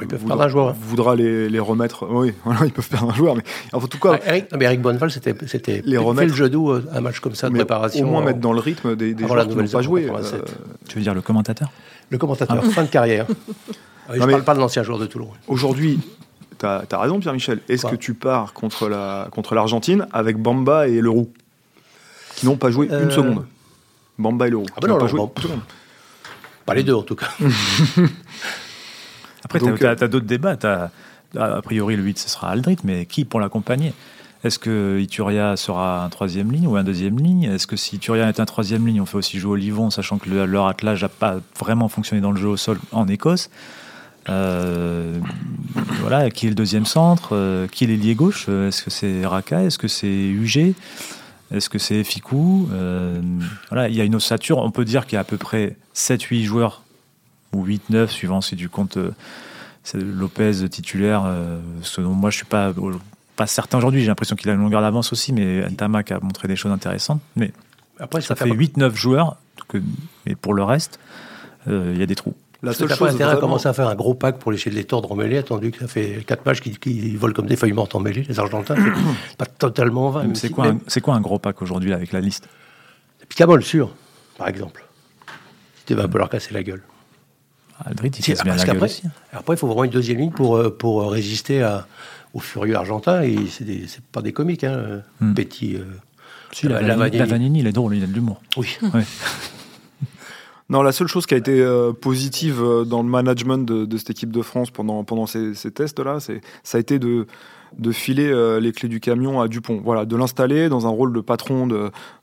Ils 0.00 0.06
peuvent 0.06 0.20
voudra, 0.20 0.36
perdre 0.36 0.42
un 0.42 0.48
joueur. 0.48 0.74
voudra 0.80 1.16
les, 1.16 1.48
les 1.48 1.58
remettre. 1.58 2.06
Oui, 2.10 2.32
voilà, 2.44 2.64
ils 2.66 2.72
peuvent 2.72 2.88
perdre 2.88 3.10
un 3.10 3.14
joueur, 3.14 3.34
mais 3.36 3.42
en 3.72 3.80
tout 3.80 3.98
cas. 3.98 4.18
Ah, 4.24 4.28
Eric, 4.28 4.52
non, 4.52 4.58
mais 4.58 4.64
Eric 4.66 4.82
Bonneval, 4.82 5.10
c'était, 5.10 5.34
c'était 5.46 5.82
Les 5.84 5.92
fait 5.92 5.98
remettre. 5.98 6.28
le 6.30 6.34
genou, 6.36 6.70
euh, 6.70 6.84
un 6.92 7.00
match 7.00 7.20
comme 7.20 7.34
ça 7.34 7.48
de 7.48 7.52
mais 7.54 7.60
préparation. 7.60 8.06
au 8.06 8.10
moins 8.10 8.20
en- 8.22 8.24
mettre 8.24 8.40
dans 8.40 8.52
le 8.52 8.60
rythme 8.60 8.96
des, 8.96 9.14
des 9.14 9.24
avant 9.24 9.34
la 9.34 9.42
joueurs 9.42 9.44
qui 9.44 9.48
n'ont 9.48 9.62
nouvelle 9.62 9.70
pas 9.72 9.78
saison 9.78 9.90
joué. 9.90 10.02
87. 10.06 10.40
Euh, 10.40 10.44
Tu 10.88 10.96
veux 10.98 11.02
dire 11.02 11.14
le 11.14 11.22
commentateur? 11.22 11.70
Le 12.10 12.18
commentateur, 12.18 12.64
fin 12.66 12.82
de 12.84 12.88
carrière. 12.88 13.26
Ah 14.08 14.14
je 14.16 14.20
ne 14.22 14.26
mais- 14.26 14.32
parle 14.32 14.44
pas 14.44 14.54
de 14.56 14.58
l'ancien 14.58 14.82
joueur 14.82 14.98
de 14.98 15.06
Toulon. 15.06 15.28
Aujourd'hui, 15.46 16.00
tu 16.60 16.66
as, 16.94 16.98
raison, 17.00 17.18
Pierre-Michel. 17.20 17.60
Est-ce 17.68 17.86
que 17.86 17.96
tu 17.96 18.14
pars 18.14 18.52
contre 18.52 18.88
la 18.88 19.28
contre 19.32 19.54
l'Argentine 19.54 20.06
avec 20.12 20.36
Bamba 20.36 20.86
et 20.88 21.00
Leroux 21.00 21.30
qui 22.36 22.46
n'ont 22.46 22.56
pas 22.56 22.70
joué 22.70 22.88
Euh, 22.90 23.04
une 23.04 23.10
seconde? 23.10 23.46
Bamba 24.18 24.46
et 24.46 24.50
Leroux. 24.50 24.66
Ah 24.76 24.80
bah 24.80 24.88
n'ont 24.88 24.94
non, 24.94 24.98
pas 25.00 25.04
non, 25.04 25.08
joué 25.10 25.18
bon. 25.18 25.32
une 25.36 25.42
seconde. 25.42 25.60
Pas 26.66 26.74
les 26.74 26.82
deux 26.84 26.94
en 26.94 27.02
tout 27.02 27.16
cas. 27.16 27.28
Après, 29.44 29.58
tu 29.58 29.86
as, 29.86 29.90
euh, 30.02 30.08
d'autres 30.08 30.26
débats. 30.26 30.56
A 31.38 31.62
priori, 31.62 31.96
le 31.96 32.02
8, 32.02 32.18
ce 32.18 32.28
sera 32.28 32.50
Aldrit, 32.50 32.76
mais 32.84 33.06
qui 33.06 33.24
pour 33.24 33.40
l'accompagner? 33.40 33.92
Est-ce 34.42 34.58
que 34.58 34.98
Ituria 34.98 35.56
sera 35.56 36.02
un 36.04 36.08
troisième 36.08 36.50
ligne 36.50 36.66
ou 36.66 36.76
un 36.76 36.82
deuxième 36.84 37.18
ligne? 37.18 37.44
Est-ce 37.44 37.66
que 37.66 37.76
si 37.76 37.96
Ituria 37.96 38.28
est 38.28 38.40
un 38.40 38.46
troisième 38.46 38.86
ligne, 38.86 39.00
on 39.00 39.06
fait 39.06 39.18
aussi 39.18 39.38
jouer 39.38 39.52
Olivon, 39.52 39.90
sachant 39.90 40.18
que 40.18 40.28
le- 40.30 40.46
leur 40.46 40.66
attelage 40.66 41.02
n'a 41.02 41.08
pas 41.10 41.36
vraiment 41.58 41.88
fonctionné 41.88 42.22
dans 42.22 42.32
le 42.32 42.38
jeu 42.40 42.48
au 42.48 42.56
sol 42.56 42.78
en 42.92 43.06
Écosse? 43.06 43.48
Euh, 43.48 43.50
voilà, 46.00 46.30
qui 46.30 46.46
est 46.46 46.50
le 46.50 46.54
deuxième 46.54 46.86
centre 46.86 47.30
Euh, 47.32 47.66
Qui 47.66 47.84
est 47.84 47.86
l'ailier 47.86 48.14
gauche 48.14 48.46
Euh, 48.48 48.68
Est-ce 48.68 48.82
que 48.82 48.90
c'est 48.90 49.24
Raka 49.26 49.62
Est-ce 49.64 49.78
que 49.78 49.88
c'est 49.88 50.06
UG 50.28 50.74
Est-ce 51.52 51.68
que 51.68 51.78
c'est 51.78 52.04
Fikou 52.04 52.68
Euh, 52.72 53.20
Voilà, 53.70 53.88
il 53.88 53.94
y 53.94 54.00
a 54.00 54.04
une 54.04 54.14
ossature. 54.14 54.58
On 54.58 54.70
peut 54.70 54.84
dire 54.84 55.04
qu'il 55.06 55.14
y 55.14 55.16
a 55.16 55.20
à 55.20 55.24
peu 55.24 55.36
près 55.36 55.76
7-8 55.94 56.42
joueurs 56.44 56.82
ou 57.52 57.64
8-9, 57.66 58.08
suivant 58.08 58.40
si 58.40 58.56
tu 58.56 58.68
comptes 58.68 58.96
euh, 58.96 59.12
Lopez 59.94 60.68
titulaire. 60.68 61.22
euh, 61.26 61.58
selon 61.82 62.10
moi, 62.12 62.30
je 62.30 62.36
suis 62.36 62.46
pas, 62.46 62.72
pas 63.36 63.46
certain 63.46 63.78
aujourd'hui. 63.78 64.00
J'ai 64.02 64.06
l'impression 64.08 64.36
qu'il 64.36 64.48
a 64.50 64.52
une 64.54 64.60
longueur 64.60 64.82
d'avance 64.82 65.12
aussi, 65.12 65.32
mais 65.32 65.68
Ntamak 65.68 66.12
a 66.12 66.20
montré 66.20 66.46
des 66.48 66.56
choses 66.56 66.70
intéressantes. 66.72 67.20
Mais 67.36 67.52
Après, 67.98 68.20
ça 68.20 68.36
fait 68.36 68.50
8-9 68.50 68.94
joueurs. 68.94 69.36
Que, 69.68 69.78
mais 70.26 70.34
pour 70.34 70.54
le 70.54 70.62
reste, 70.64 70.98
euh, 71.68 71.92
il 71.94 72.00
y 72.00 72.02
a 72.02 72.06
des 72.06 72.14
trous. 72.14 72.34
La 72.62 72.72
seule 72.74 72.88
chose 72.90 73.08
intérêt 73.14 73.24
à 73.24 73.26
vraiment- 73.34 73.40
commencer 73.48 73.68
à 73.68 73.72
faire 73.72 73.88
un 73.88 73.94
gros 73.94 74.14
pack 74.14 74.38
pour 74.38 74.52
essayer 74.52 74.70
de 74.70 74.76
les 74.76 74.84
tordre 74.84 75.10
en 75.12 75.14
mêlée, 75.16 75.38
attendu 75.38 75.70
que 75.70 75.78
ça 75.78 75.88
fait 75.88 76.22
4 76.26 76.44
matchs 76.44 76.60
qui, 76.60 76.72
qui 76.72 77.16
volent 77.16 77.32
comme 77.32 77.46
des 77.46 77.56
feuilles 77.56 77.72
mortes 77.72 77.94
en 77.94 78.00
mêlée, 78.00 78.24
les 78.28 78.38
Argentins. 78.38 78.74
c'est 78.76 79.36
pas 79.38 79.46
totalement 79.46 80.10
vain. 80.10 80.22
même 80.24 80.34
C'est 80.34 80.48
si- 80.48 80.52
quoi, 80.52 80.64
un- 80.64 80.68
même- 80.68 80.80
c'est 80.86 81.00
quoi 81.00 81.14
un 81.14 81.20
gros 81.20 81.38
pack 81.38 81.62
aujourd'hui 81.62 81.92
avec 81.94 82.12
la 82.12 82.20
liste? 82.20 82.48
Picamol, 83.28 83.62
sûr, 83.62 83.94
par 84.36 84.48
exemple. 84.48 84.84
Si 85.78 85.84
tu 85.86 85.94
vas 85.94 86.02
un 86.04 86.08
peu 86.08 86.18
leur 86.18 86.28
casser 86.28 86.52
la 86.52 86.62
gueule. 86.62 86.82
Aldrit, 87.82 88.08
il 88.18 88.22
Si, 88.24 88.32
casse 88.32 88.44
bien 88.44 88.54
la 88.54 88.64
gueule 88.64 88.82
aussi. 88.84 89.06
hein. 89.06 89.10
après, 89.32 89.54
il 89.54 89.58
faut 89.58 89.66
vraiment 89.66 89.84
une 89.84 89.90
deuxième 89.90 90.18
ligne 90.18 90.30
pour, 90.32 90.56
euh, 90.56 90.68
pour 90.76 91.10
résister 91.10 91.62
à, 91.62 91.86
aux 92.34 92.40
furieux 92.40 92.74
argentins. 92.76 93.22
Et 93.22 93.36
c'est 93.48 94.02
pas 94.12 94.20
des 94.20 94.32
comiques, 94.34 94.64
hein. 94.64 95.00
Hmm. 95.20 95.32
Petit. 95.32 95.76
euh, 95.76 95.84
Si, 96.52 96.66
la, 96.68 96.74
Vanini, 96.80 96.96
Vanini. 96.98 97.18
la 97.18 97.24
Vanini, 97.24 97.58
il 97.60 97.66
est 97.68 97.72
drôle, 97.72 97.96
il 97.96 98.04
a 98.04 98.06
de 98.06 98.12
l'humour. 98.12 98.42
oui. 98.58 98.76
Ouais. 98.92 99.04
Non, 100.70 100.82
la 100.82 100.92
seule 100.92 101.08
chose 101.08 101.26
qui 101.26 101.34
a 101.34 101.36
été 101.36 101.60
euh, 101.60 101.92
positive 101.92 102.62
euh, 102.62 102.84
dans 102.84 103.02
le 103.02 103.08
management 103.08 103.58
de, 103.66 103.96
cette 103.96 104.10
équipe 104.10 104.30
de 104.30 104.40
France 104.40 104.70
pendant, 104.70 105.02
pendant 105.02 105.26
ces, 105.26 105.52
tests-là, 105.52 106.18
ça 106.20 106.78
a 106.78 106.80
été 106.80 107.00
de, 107.00 107.26
de 107.76 107.90
filer 107.90 108.30
euh, 108.30 108.60
les 108.60 108.70
clés 108.70 108.88
du 108.88 109.00
camion 109.00 109.40
à 109.40 109.48
Dupont. 109.48 109.80
Voilà, 109.84 110.04
de 110.04 110.14
l'installer 110.14 110.68
dans 110.68 110.86
un 110.86 110.90
rôle 110.90 111.12
de 111.12 111.20
patron 111.20 111.68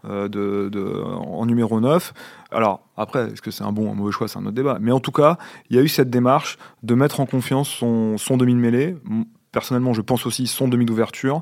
en 0.06 1.46
numéro 1.46 1.82
9. 1.82 2.14
Alors, 2.52 2.80
après, 2.96 3.28
est-ce 3.34 3.42
que 3.42 3.52
c'est 3.52 3.66
un 3.66 3.74
bon 3.74 3.90
ou 3.90 3.92
un 3.92 3.96
mauvais 3.96 4.14
choix 4.14 4.30
C'est 4.30 4.40
un 4.40 4.44
autre 4.46 4.56
débat. 4.56 4.78
Mais 4.80 4.94
en 4.94 5.02
tout 5.02 5.12
cas, 5.12 5.38
il 5.70 5.76
y 5.76 5.80
a 5.80 5.82
eu 5.84 5.90
cette 5.90 6.10
démarche 6.10 6.58
de 6.84 6.96
mettre 6.96 7.20
en 7.20 7.26
confiance 7.26 7.68
son, 7.68 8.18
son 8.18 8.38
demi 8.38 8.54
de 8.54 8.60
mêlée. 8.60 8.96
M- 9.10 9.26
Personnellement, 9.52 9.94
je 9.94 10.02
pense 10.02 10.26
aussi 10.26 10.48
son 10.48 10.70
demi 10.70 10.86
d'ouverture 10.86 11.42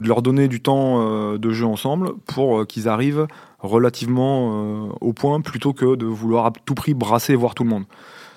de 0.00 0.08
leur 0.08 0.20
donner 0.20 0.48
du 0.48 0.60
temps 0.60 1.36
de 1.36 1.50
jeu 1.50 1.64
ensemble 1.64 2.14
pour 2.26 2.66
qu'ils 2.66 2.88
arrivent 2.88 3.28
relativement 3.62 4.50
euh, 4.52 4.92
au 5.00 5.12
point 5.12 5.40
plutôt 5.40 5.72
que 5.72 5.96
de 5.96 6.06
vouloir 6.06 6.46
à 6.46 6.52
tout 6.64 6.74
prix 6.74 6.94
brasser 6.94 7.32
et 7.32 7.36
voir 7.36 7.54
tout 7.54 7.64
le 7.64 7.70
monde. 7.70 7.84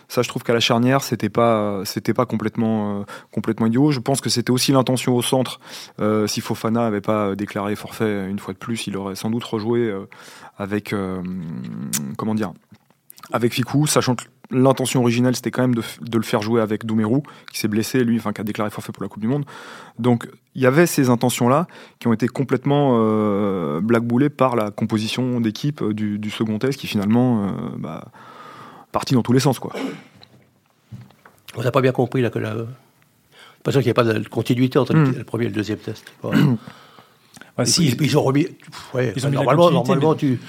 Ça, 0.08 0.22
je 0.22 0.30
trouve 0.30 0.44
qu'à 0.44 0.54
la 0.54 0.60
charnière, 0.60 1.02
c'était 1.02 1.30
pas, 1.30 1.82
pas 2.16 2.26
complètement, 2.28 3.00
euh, 3.00 3.04
complètement 3.32 3.66
idiot. 3.66 3.90
Je 3.90 4.00
pense 4.00 4.22
que 4.22 4.30
c'était 4.30 4.52
aussi 4.52 4.72
l'intention 4.72 5.16
au 5.16 5.24
centre. 5.24 5.60
Euh, 6.00 6.28
si 6.28 6.42
Fofana 6.42 6.86
avait 6.86 7.02
pas 7.02 7.36
déclaré 7.36 7.76
forfait 7.76 8.30
une 8.30 8.38
fois 8.38 8.54
de 8.54 8.60
plus, 8.60 8.86
il 8.86 8.96
aurait 8.98 9.16
sans 9.16 9.32
doute 9.32 9.44
rejoué 9.44 9.92
avec, 10.58 10.94
comment 12.18 12.36
avec 13.32 13.54
Fikou, 13.54 13.88
sachant 13.88 14.16
que 14.16 14.24
l'intention 14.52 15.02
originelle, 15.02 15.36
c'était 15.36 15.52
quand 15.52 15.62
même 15.64 15.76
de, 15.76 16.18
le 16.18 16.24
faire 16.24 16.42
jouer 16.42 16.62
avec 16.62 16.86
Doumerou, 16.86 17.24
qui 17.52 17.60
s'est 17.60 17.68
blessé, 17.68 18.04
lui, 18.04 18.18
enfin, 18.18 18.32
qui 18.34 18.42
a 18.42 18.44
déclaré 18.44 18.70
forfait 18.70 18.92
pour 18.92 19.04
la 19.04 19.10
Coupe 19.10 19.22
du 19.22 19.28
Monde. 19.28 19.46
Donc, 20.00 20.28
il 20.56 20.62
y 20.62 20.66
avait 20.66 20.86
ces 20.86 21.10
intentions-là 21.10 21.68
qui 22.00 22.08
ont 22.08 22.14
été 22.14 22.28
complètement 22.28 22.98
euh, 23.00 23.82
blackboulées 23.82 24.30
par 24.30 24.56
la 24.56 24.72
composition 24.72 25.40
d'équipe 25.42 25.82
euh, 25.82 25.94
du, 25.94 26.20
du 26.20 26.30
second 26.30 26.60
test, 26.60 26.80
qui 26.80 26.88
finalement, 26.88 27.46
euh, 27.46 27.50
bah, 27.78 28.06
partit 28.92 29.14
dans 29.14 29.24
tous 29.24 29.34
les 29.34 29.40
sens, 29.40 29.60
quoi. 29.60 29.74
On 31.58 31.64
n'a 31.64 31.72
pas 31.72 31.82
bien 31.82 31.92
compris 31.92 32.22
là 32.22 32.30
que 32.30 32.40
la. 32.40 32.54
Pas 33.64 33.72
sûr 33.72 33.82
qu'il 33.82 33.88
n'y 33.88 33.92
a 33.92 33.94
pas 33.96 34.04
de 34.04 34.28
continuité 34.28 34.78
entre 34.78 34.94
le- 34.94 35.06
Hmm. 35.06 35.14
le 35.18 35.24
premier 35.24 35.46
et 35.46 35.48
le 35.48 35.54
deuxième 35.56 35.80
test. 35.80 36.06
Et 37.60 37.66
si, 37.66 37.96
puis, 37.96 38.08
ils 38.08 38.18
ont 38.18 38.22
remis. 38.24 38.48
Ouais, 38.94 39.14
Ils 39.16 39.26
ont 39.26 39.32
normalement, 39.32 39.72
normalement 39.72 40.14
tu, 40.16 40.40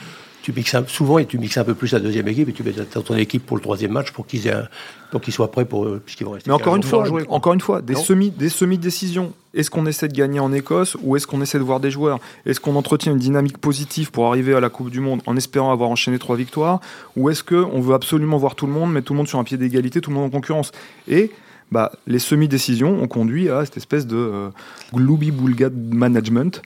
tu 0.46 0.52
mixes 0.52 0.76
un- 0.76 0.86
souvent 0.86 1.18
et 1.18 1.26
tu 1.26 1.38
mixes 1.38 1.58
un 1.58 1.64
peu 1.64 1.74
plus 1.74 1.90
la 1.92 1.98
deuxième 1.98 2.28
équipe 2.28 2.48
et 2.48 2.52
tu 2.52 2.62
mets 2.62 2.72
dans 2.94 3.02
ton 3.02 3.16
équipe 3.16 3.44
pour 3.44 3.56
le 3.56 3.60
troisième 3.64 3.90
match 3.90 4.12
pour 4.12 4.28
qu'ils 4.28 4.46
aient 4.46 4.52
un- 4.52 4.68
pour 5.10 5.20
qu'ils 5.20 5.32
soient 5.32 5.50
prêts 5.50 5.64
pour 5.64 5.84
euh, 5.86 6.00
puisqu'ils 6.04 6.22
vont 6.22 6.30
rester. 6.30 6.48
Mais 6.48 6.54
encore 6.54 6.74
15 6.74 6.76
une 6.76 6.82
fois, 6.88 7.04
jouer, 7.04 7.24
encore 7.28 7.52
une 7.54 7.60
fois, 7.60 7.82
des 7.82 7.94
Non. 7.94 8.00
semis, 8.04 8.30
des 8.30 8.48
semis 8.48 8.78
de 8.78 8.82
décision. 8.84 9.32
Est-ce 9.54 9.70
qu'on 9.70 9.86
essaie 9.86 10.06
de 10.06 10.12
gagner 10.14 10.38
en 10.38 10.52
Écosse 10.52 10.96
ou 11.02 11.16
est-ce 11.16 11.26
qu'on 11.26 11.40
essaie 11.42 11.58
de 11.58 11.64
voir 11.64 11.80
des 11.80 11.90
joueurs? 11.90 12.20
Est-ce 12.44 12.60
qu'on 12.60 12.76
entretient 12.76 13.10
une 13.10 13.18
dynamique 13.18 13.58
positive 13.58 14.12
pour 14.12 14.28
arriver 14.28 14.54
à 14.54 14.60
la 14.60 14.68
Coupe 14.68 14.90
du 14.90 15.00
Monde 15.00 15.20
en 15.26 15.36
espérant 15.36 15.72
avoir 15.72 15.90
enchaîné 15.90 16.20
trois 16.20 16.36
victoires? 16.36 16.78
Ou 17.16 17.28
est-ce 17.30 17.42
que 17.42 17.56
on 17.56 17.80
veut 17.80 17.94
absolument 17.94 18.36
voir 18.36 18.54
tout 18.54 18.68
le 18.68 18.72
monde, 18.72 18.92
mettre 18.92 19.06
tout 19.08 19.14
le 19.14 19.16
monde 19.16 19.26
sur 19.28 19.40
un 19.40 19.44
pied 19.44 19.56
d'égalité, 19.56 20.00
tout 20.00 20.10
le 20.10 20.14
monde 20.16 20.26
en 20.26 20.30
concurrence? 20.30 20.70
Et 21.08 21.32
bah, 21.72 21.90
les 22.06 22.20
semi-décisions 22.20 23.02
ont 23.02 23.08
conduit 23.08 23.48
à 23.50 23.64
cette 23.64 23.78
espèce 23.78 24.06
de 24.06 24.16
euh, 24.16 24.48
gloubi-boulga 24.94 25.70
management 25.90 26.62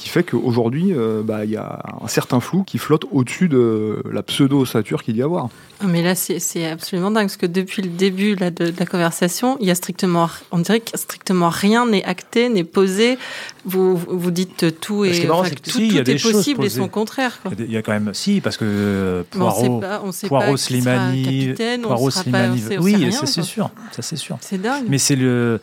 qui 0.00 0.08
fait 0.08 0.22
qu'aujourd'hui, 0.22 0.94
euh, 0.94 1.22
bah, 1.22 1.44
il 1.44 1.50
y 1.50 1.58
a 1.58 1.82
un 2.02 2.08
certain 2.08 2.40
flou 2.40 2.62
qui 2.62 2.78
flotte 2.78 3.04
au-dessus 3.12 3.48
de 3.50 4.02
la 4.10 4.22
pseudo-ossature 4.22 5.02
qu'il 5.02 5.14
y 5.16 5.20
a 5.20 5.24
à 5.24 5.26
avoir. 5.26 5.50
Ah, 5.80 5.84
Mais 5.88 6.02
là, 6.02 6.14
c'est 6.14 6.66
absolument 6.66 7.10
dingue, 7.10 7.26
parce 7.26 7.36
que 7.36 7.44
depuis 7.44 7.82
le 7.82 7.90
début 7.90 8.34
là, 8.34 8.50
de, 8.50 8.70
de 8.70 8.78
la 8.78 8.86
conversation, 8.86 9.58
il 9.60 9.66
y 9.66 9.70
a 9.70 9.74
strictement, 9.74 10.30
on 10.52 10.58
dirait 10.58 10.80
que 10.80 10.96
strictement 10.96 11.50
rien 11.50 11.86
n'est 11.86 12.02
acté, 12.04 12.48
n'est 12.48 12.64
posé. 12.64 13.18
Vous, 13.66 13.94
vous 13.96 14.30
dites 14.30 14.80
tout 14.80 15.04
et 15.04 15.10
est 15.10 15.26
marrant, 15.26 15.40
enfin, 15.40 15.50
tout, 15.50 15.70
si, 15.70 15.88
il 15.88 15.94
y 15.94 15.98
a 15.98 16.00
tout 16.00 16.12
des 16.12 16.16
est 16.16 16.32
possible 16.32 16.64
et 16.64 16.70
son 16.70 16.88
contraire. 16.88 17.38
Quoi. 17.42 17.52
il 17.58 17.70
y 17.70 17.76
a 17.76 17.82
quand 17.82 17.92
même. 17.92 18.14
Si, 18.14 18.40
parce 18.40 18.56
que 18.56 19.22
Poirot, 19.30 19.82
Poirot, 20.28 20.56
Slimani, 20.56 21.54
Poirot, 21.82 22.10
Slimani. 22.10 22.62
oui, 22.78 23.12
ça 23.12 23.26
c'est 23.26 23.42
sûr, 23.42 23.70
ça 23.92 24.00
c'est 24.00 24.16
sûr. 24.16 24.38
C'est 24.40 24.60
dingue. 24.60 24.86
Mais 24.88 24.98
c'est 24.98 25.16
le. 25.16 25.60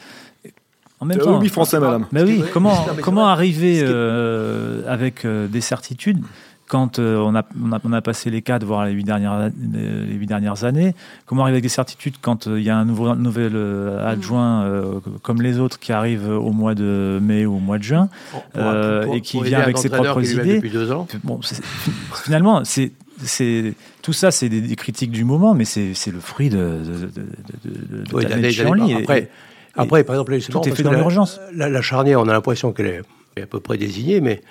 En 0.99 1.05
même 1.05 1.17
C'est 1.19 1.23
temps. 1.25 1.33
rugby 1.33 1.49
français, 1.49 1.79
madame. 1.79 2.05
Mais 2.11 2.23
oui, 2.23 2.41
comment, 2.53 2.85
comment 3.03 3.27
arriver 3.27 3.81
euh, 3.83 4.81
avec 4.87 5.25
euh, 5.25 5.47
des 5.47 5.61
certitudes 5.61 6.19
quand 6.67 6.99
euh, 6.99 7.17
on, 7.19 7.33
a, 7.35 7.43
on, 7.63 7.71
a, 7.71 7.79
on 7.85 7.93
a 7.93 8.01
passé 8.01 8.29
les 8.29 8.41
quatre, 8.41 8.65
voire 8.65 8.85
les 8.85 8.91
huit 8.91 9.03
dernières, 9.05 9.49
les 9.73 10.15
huit 10.15 10.25
dernières 10.25 10.63
années? 10.65 10.95
Comment 11.25 11.43
arriver 11.43 11.55
avec 11.57 11.63
des 11.63 11.69
certitudes 11.69 12.15
quand 12.19 12.47
euh, 12.47 12.59
il 12.59 12.65
y 12.65 12.69
a 12.69 12.75
un 12.77 12.83
nouveau, 12.83 13.15
nouvel 13.15 13.51
euh, 13.55 14.05
adjoint 14.05 14.63
euh, 14.63 14.99
comme 15.21 15.41
les 15.41 15.59
autres 15.59 15.79
qui 15.79 15.93
arrive 15.93 16.27
au 16.27 16.51
mois 16.51 16.73
de 16.75 17.19
mai 17.21 17.45
ou 17.45 17.55
au 17.55 17.59
mois 17.59 17.77
de 17.77 17.83
juin 17.83 18.09
Pour- 18.31 18.43
pour- 18.43 18.61
euh, 18.63 19.03
pour- 19.05 19.15
et 19.15 19.21
qui 19.21 19.41
vient 19.43 19.59
avec 19.61 19.77
ses 19.77 19.89
propres 19.89 20.21
idées? 20.29 20.55
depuis 20.55 20.71
deux 20.71 20.91
ans. 20.91 21.07
Bon, 21.23 21.39
c'est- 21.43 21.63
finalement, 22.25 22.63
c'est, 22.65 22.91
c'est, 23.23 23.73
tout 24.01 24.13
ça, 24.13 24.31
c'est 24.31 24.49
des, 24.49 24.59
des 24.61 24.75
critiques 24.75 25.11
du 25.11 25.23
moment, 25.23 25.53
mais 25.53 25.63
c'est, 25.65 25.93
c'est 25.93 26.11
le 26.11 26.19
fruit 26.19 26.49
de, 26.49 26.57
de, 26.57 26.93
de, 27.05 27.05
de, 27.05 28.03
de- 28.03 28.13
Oui, 28.15 28.23
d'années 28.23 28.35
d'années, 28.35 28.47
de 28.47 28.49
Chianli. 28.49 28.79
d'années. 28.81 28.91
Et- 28.93 29.03
Après, 29.03 29.29
après, 29.77 30.03
par 30.03 30.15
exemple, 30.15 30.39
c'est 30.41 30.51
tout 30.51 30.67
est 30.67 30.71
fait 30.71 30.83
dans 30.83 30.91
la- 30.91 30.97
l'urgence. 30.99 31.39
La, 31.53 31.69
la 31.69 31.81
charnière, 31.81 32.19
on 32.19 32.27
a 32.27 32.33
l'impression 32.33 32.71
qu'elle 32.73 32.87
est, 32.87 33.01
est 33.35 33.41
à 33.43 33.47
peu 33.47 33.59
près 33.59 33.77
désignée, 33.77 34.19
mais 34.21 34.41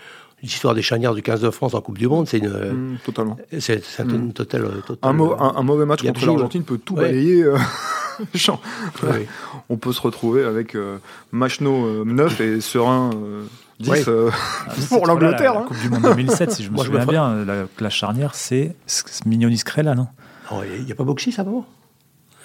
l'histoire 0.42 0.74
des 0.74 0.82
charnières 0.82 1.14
du 1.14 1.22
15 1.22 1.40
de 1.40 1.50
France 1.50 1.74
en 1.74 1.80
Coupe 1.80 1.98
du 1.98 2.06
Monde, 2.08 2.28
c'est 2.28 2.38
une, 2.38 2.48
Mm, 2.48 2.98
totalement. 3.04 3.36
c'est, 3.58 3.82
une 4.00 4.32
totale, 4.32 4.68
totale- 4.86 4.98
Un, 5.10 5.12
mau- 5.12 5.34
un- 5.38 5.54
un 5.56 5.62
mauvais 5.62 5.86
match 5.86 6.02
contre 6.02 6.24
l'Argentine 6.26 6.62
peut 6.62 6.78
tout 6.78 6.94
Ouais. 6.94 7.02
balayer. 7.06 7.42
euh. 7.44 7.56
On 9.68 9.76
peut 9.76 9.92
se 9.92 10.00
retrouver 10.00 10.44
avec 10.44 10.74
euh, 10.74 10.98
Machno 11.32 11.86
euh, 11.86 12.04
9 12.04 12.40
et 12.40 12.60
Serein 12.60 13.10
euh, 13.14 13.42
10 13.80 13.90
Ouais. 13.90 14.04
euh, 14.08 14.30
Ah, 14.68 14.72
pour 14.88 15.06
l'Angleterre. 15.06 15.54
La, 15.54 15.60
hein. 15.60 15.64
Coupe 15.66 15.78
du 15.80 15.90
Monde 15.90 16.02
2007, 16.02 16.50
si 16.52 16.62
je 16.64 16.70
me 16.70 16.76
Moi, 16.76 16.84
je 16.84 16.90
me 16.92 17.00
souviens 17.00 17.34
bien, 17.34 17.44
la, 17.44 17.64
la 17.78 17.90
charnière, 17.90 18.34
c'est 18.34 18.74
c'est 18.86 19.26
Mignonis 19.26 19.62
Crella, 19.64 19.94
non? 19.94 20.06
Non, 20.50 20.60
Il 20.78 20.84
n'y 20.84 20.92
a 20.92 20.94
pas 20.94 21.02
à 21.38 21.40
un 21.42 21.44
moment? 21.44 21.66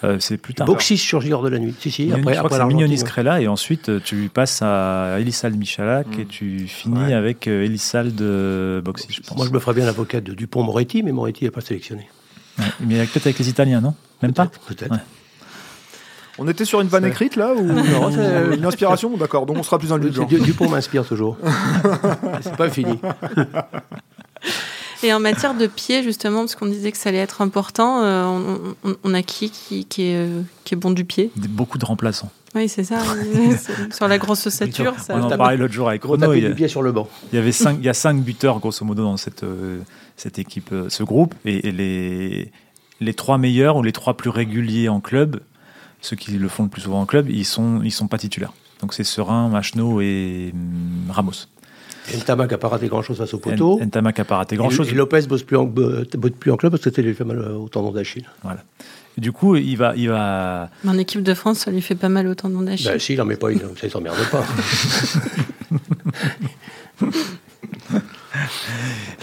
Euh, 0.04 0.16
C'est 0.20 0.36
plus 0.36 0.54
tard. 0.54 0.66
Boxis 0.66 0.98
sur 0.98 1.20
Gigor 1.20 1.42
de 1.42 1.48
la 1.48 1.58
nuit. 1.58 1.74
Si, 1.78 1.90
si, 1.90 2.10
après, 2.12 2.34
je 2.34 2.38
crois 2.38 2.48
que 2.50 2.54
après 2.54 2.58
c'est 2.58 2.64
Mignonis. 2.74 3.02
Crella 3.04 3.40
et 3.40 3.46
ensuite 3.48 3.88
euh, 3.88 4.00
tu 4.04 4.28
passes 4.32 4.60
à 4.62 5.16
Elisal 5.20 5.52
Michalak 5.54 6.06
Mm. 6.16 6.20
et 6.20 6.26
tu 6.26 6.66
finis 6.66 6.98
Ouais. 7.04 7.14
avec 7.14 7.46
euh, 7.46 7.64
Elisal 7.64 8.14
de 8.14 8.82
Boxy, 8.84 9.06
je 9.10 9.20
pense. 9.20 9.36
Moi, 9.36 9.46
je 9.46 9.52
me 9.52 9.58
ferais 9.60 9.74
bien 9.74 9.84
l'avocat 9.86 10.20
de 10.20 10.32
Dupont-Moretti, 10.34 11.02
mais 11.02 11.12
Moretti 11.12 11.44
n'est 11.44 11.50
pas 11.50 11.60
sélectionné. 11.60 12.08
Ouais, 12.58 12.64
Mais 12.80 12.96
peut-être 13.06 13.26
avec 13.26 13.38
les 13.38 13.48
Italiens, 13.48 13.80
non? 13.80 13.94
Même 14.22 14.32
pas? 14.32 14.46
Peut-être, 14.46 14.66
Peut-être. 14.66 14.92
Ouais. 14.92 14.98
On 16.38 16.48
était 16.48 16.64
sur 16.64 16.80
une 16.80 16.88
vanne 16.88 17.02
C'est- 17.04 17.10
écrite 17.10 17.36
là 17.36 17.52
ou 17.54 17.62
Non, 17.72 18.10
c'est- 18.10 18.56
une 18.56 18.64
inspiration 18.64 19.16
D'accord, 19.16 19.46
donc 19.46 19.58
on 19.58 19.62
sera 19.62 19.78
plus 19.78 19.88
du- 20.28 20.40
Dupont 20.40 20.68
m'inspire 20.68 21.04
toujours. 21.06 21.36
c'est 22.40 22.56
pas 22.56 22.70
fini. 22.70 22.98
Et 25.02 25.12
en 25.12 25.20
matière 25.20 25.54
de 25.54 25.66
pied, 25.66 26.02
justement, 26.02 26.40
parce 26.40 26.54
qu'on 26.54 26.66
disait 26.66 26.92
que 26.92 26.98
ça 26.98 27.08
allait 27.08 27.18
être 27.18 27.40
important, 27.42 28.02
euh, 28.02 28.24
on, 28.24 28.74
on- 28.90 28.96
on 29.02 29.14
a 29.14 29.22
qui 29.22 29.50
qui, 29.50 29.84
qui 29.84 30.02
est, 30.02 30.16
euh, 30.16 30.42
qui 30.64 30.74
est 30.74 30.76
bon 30.76 30.90
du 30.90 31.04
pied? 31.04 31.30
Beaucoup 31.36 31.78
de 31.78 31.84
remplaçants. 31.84 32.30
Oui, 32.54 32.68
c'est 32.68 32.84
ça. 32.84 32.98
Sur 33.92 34.08
la 34.08 34.18
grosse 34.18 34.46
ossature, 34.46 34.94
ça. 35.00 35.16
On 35.16 35.22
en 35.22 35.36
parlait 35.36 35.56
l'autre 35.56 35.72
jour 35.72 35.88
avec 35.88 36.04
Renaud. 36.04 36.34
Il 36.34 36.38
y, 36.38 36.46
du 36.46 36.52
a, 36.52 36.54
pied 36.54 36.68
sur 36.68 36.82
le 36.82 36.92
banc. 36.92 37.08
il 37.32 37.36
y 37.36 37.38
avait 37.38 37.50
cinq, 37.52 37.78
il 37.80 37.84
y 37.84 37.88
a 37.88 37.94
cinq 37.94 38.20
buteurs 38.22 38.58
grosso 38.60 38.84
modo 38.84 39.02
dans 39.04 39.16
cette, 39.16 39.42
euh, 39.42 39.80
cette 40.16 40.38
équipe, 40.38 40.70
euh, 40.72 40.90
ce 40.90 41.02
groupe, 41.02 41.34
et, 41.46 41.68
et 41.68 41.72
les, 41.72 42.52
les 43.00 43.14
trois 43.14 43.38
meilleurs 43.38 43.76
ou 43.78 43.82
les 43.82 43.92
trois 43.92 44.16
plus 44.18 44.28
réguliers 44.30 44.88
en 44.90 45.00
club, 45.00 45.40
ceux 46.02 46.14
qui 46.16 46.32
le 46.32 46.48
font 46.48 46.64
le 46.64 46.68
plus 46.68 46.82
souvent 46.82 47.00
en 47.00 47.06
club, 47.06 47.30
ils 47.30 47.46
sont, 47.46 47.80
ils 47.82 47.90
sont 47.90 48.06
pas 48.06 48.18
titulaires. 48.18 48.52
Donc 48.82 48.92
c'est 48.92 49.04
Serein, 49.04 49.48
Machno 49.48 50.00
et 50.02 50.50
hum, 50.52 51.10
Ramos. 51.10 51.32
Ntama 52.16 52.46
qui 52.46 52.52
n'a 52.52 52.58
pas 52.58 52.68
raté 52.68 52.88
grand-chose 52.88 53.18
face 53.18 53.32
au 53.34 53.38
poteau. 53.38 53.78
Ntamak 53.80 54.18
a 54.18 54.24
pas 54.24 54.36
raté 54.36 54.56
grand 54.56 54.70
Et- 54.70 54.74
chose. 54.74 54.88
Et 54.88 54.94
Lopez 54.94 55.22
bosse 55.28 55.42
plus 55.44 55.56
en, 55.56 55.64
bosse 55.64 56.06
plus 56.38 56.50
en 56.50 56.56
club 56.56 56.72
parce 56.72 56.82
que 56.82 56.90
c'était 56.90 57.02
lui 57.02 57.14
fait 57.14 57.24
mal 57.24 57.38
au 57.40 57.68
tendon 57.68 57.92
d'Achille. 57.92 58.28
Voilà. 58.42 58.62
Du 59.18 59.30
coup, 59.30 59.56
il 59.56 59.76
va, 59.76 59.94
il 59.96 60.08
va, 60.08 60.70
En 60.86 60.96
équipe 60.98 61.22
de 61.22 61.34
France, 61.34 61.58
ça 61.60 61.70
lui 61.70 61.82
fait 61.82 61.94
pas 61.94 62.08
mal 62.08 62.26
au 62.26 62.34
tendon 62.34 62.62
d'Achille. 62.62 62.88
Ben, 62.88 62.98
si, 62.98 63.12
il 63.12 63.18
n'en 63.18 63.24
met 63.26 63.36
pas 63.36 63.52
une, 63.52 63.58
donc 63.58 63.78
ça 63.78 63.86
ne 63.86 63.92
s'emmerde 63.92 64.16
pas. 64.30 64.44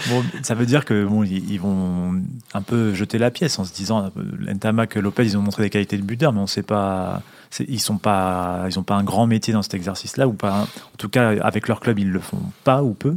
Bon, 0.08 0.24
ça 0.42 0.54
veut 0.54 0.66
dire 0.66 0.84
que 0.84 1.04
bon, 1.04 1.22
ils, 1.22 1.50
ils 1.50 1.60
vont 1.60 2.14
un 2.54 2.62
peu 2.62 2.94
jeter 2.94 3.18
la 3.18 3.30
pièce 3.30 3.58
en 3.58 3.64
se 3.64 3.72
disant 3.72 4.10
Ntamak, 4.48 4.94
Lopez, 4.96 5.24
ils 5.24 5.36
ont 5.36 5.42
montré 5.42 5.62
des 5.64 5.70
qualités 5.70 5.96
de 5.96 6.02
buteur, 6.02 6.32
mais 6.32 6.40
on 6.40 6.46
sait 6.46 6.62
pas. 6.62 7.22
Ils 7.68 7.80
sont 7.80 7.98
pas, 7.98 8.64
ils 8.68 8.78
ont 8.78 8.82
pas 8.84 8.94
un 8.94 9.02
grand 9.02 9.26
métier 9.26 9.52
dans 9.52 9.62
cet 9.62 9.74
exercice-là 9.74 10.28
ou 10.28 10.32
pas. 10.32 10.62
En 10.62 10.96
tout 10.98 11.08
cas, 11.08 11.30
avec 11.42 11.66
leur 11.68 11.80
club, 11.80 11.98
ils 11.98 12.10
le 12.10 12.20
font 12.20 12.40
pas 12.64 12.82
ou 12.82 12.94
peu. 12.94 13.16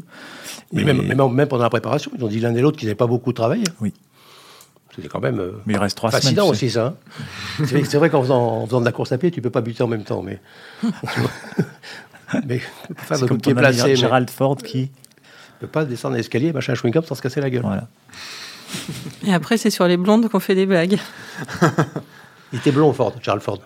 Mais 0.72 0.82
Et- 0.82 0.86
même, 0.86 1.02
même, 1.06 1.32
même 1.32 1.48
pendant 1.48 1.64
la 1.64 1.70
préparation, 1.70 2.12
ils 2.18 2.24
ont 2.24 2.28
dit 2.28 2.40
l'un 2.40 2.54
et 2.56 2.62
l'autre 2.62 2.78
qu'ils 2.78 2.88
n'avaient 2.88 2.96
pas 2.96 3.08
beaucoup 3.08 3.32
travaillé. 3.32 3.64
Oui. 3.80 3.94
C'était 4.96 5.08
quand 5.08 5.22
même 5.22 5.40
euh, 5.40 5.54
mais 5.66 5.74
il 5.74 5.78
reste 5.80 5.98
trois 5.98 6.12
fascinant 6.12 6.54
semaines. 6.54 6.60
tu 6.60 6.60
sais. 6.60 6.66
aussi, 6.66 6.74
ça. 6.74 6.86
hein. 6.86 7.66
C'est 7.66 7.80
vrai, 7.80 7.98
vrai 7.98 8.10
qu'en 8.12 8.22
faisant, 8.22 8.68
de 8.68 8.86
la 8.86 8.92
course 8.92 9.12
à 9.12 9.18
pied, 9.18 9.32
tu 9.32 9.42
peux 9.42 9.50
pas 9.50 9.62
buter 9.62 9.82
en 9.84 9.88
même 9.88 10.04
temps, 10.04 10.22
mais. 10.22 10.40
mais 12.46 12.60
faire 12.98 13.20
le 13.22 13.28
comme 13.28 13.42
ton 13.42 13.54
placé, 13.54 13.84
mais 13.88 13.96
Gérald 13.96 14.30
Ford 14.30 14.58
qui. 14.58 14.90
Tu 15.60 15.62
peux 15.62 15.68
pas 15.68 15.86
descendre 15.86 16.16
l'escalier, 16.16 16.52
machin, 16.54 16.76
chewing 16.76 16.94
gum 16.94 17.04
sans 17.04 17.16
se 17.16 17.22
casser 17.22 17.42
la 17.42 17.50
gueule. 17.50 17.62
Voilà. 17.64 17.88
Et 19.26 19.34
après, 19.34 19.58
c'est 19.58 19.70
sur 19.70 19.88
les 19.88 19.98
blondes 19.98 20.30
qu'on 20.30 20.40
fait 20.40 20.56
des 20.56 20.66
blagues. 20.66 20.98
Il 22.54 22.60
était 22.60 22.72
blond, 22.72 22.94
Ford, 22.94 23.14
Charles 23.22 23.42
Ford. 23.42 23.60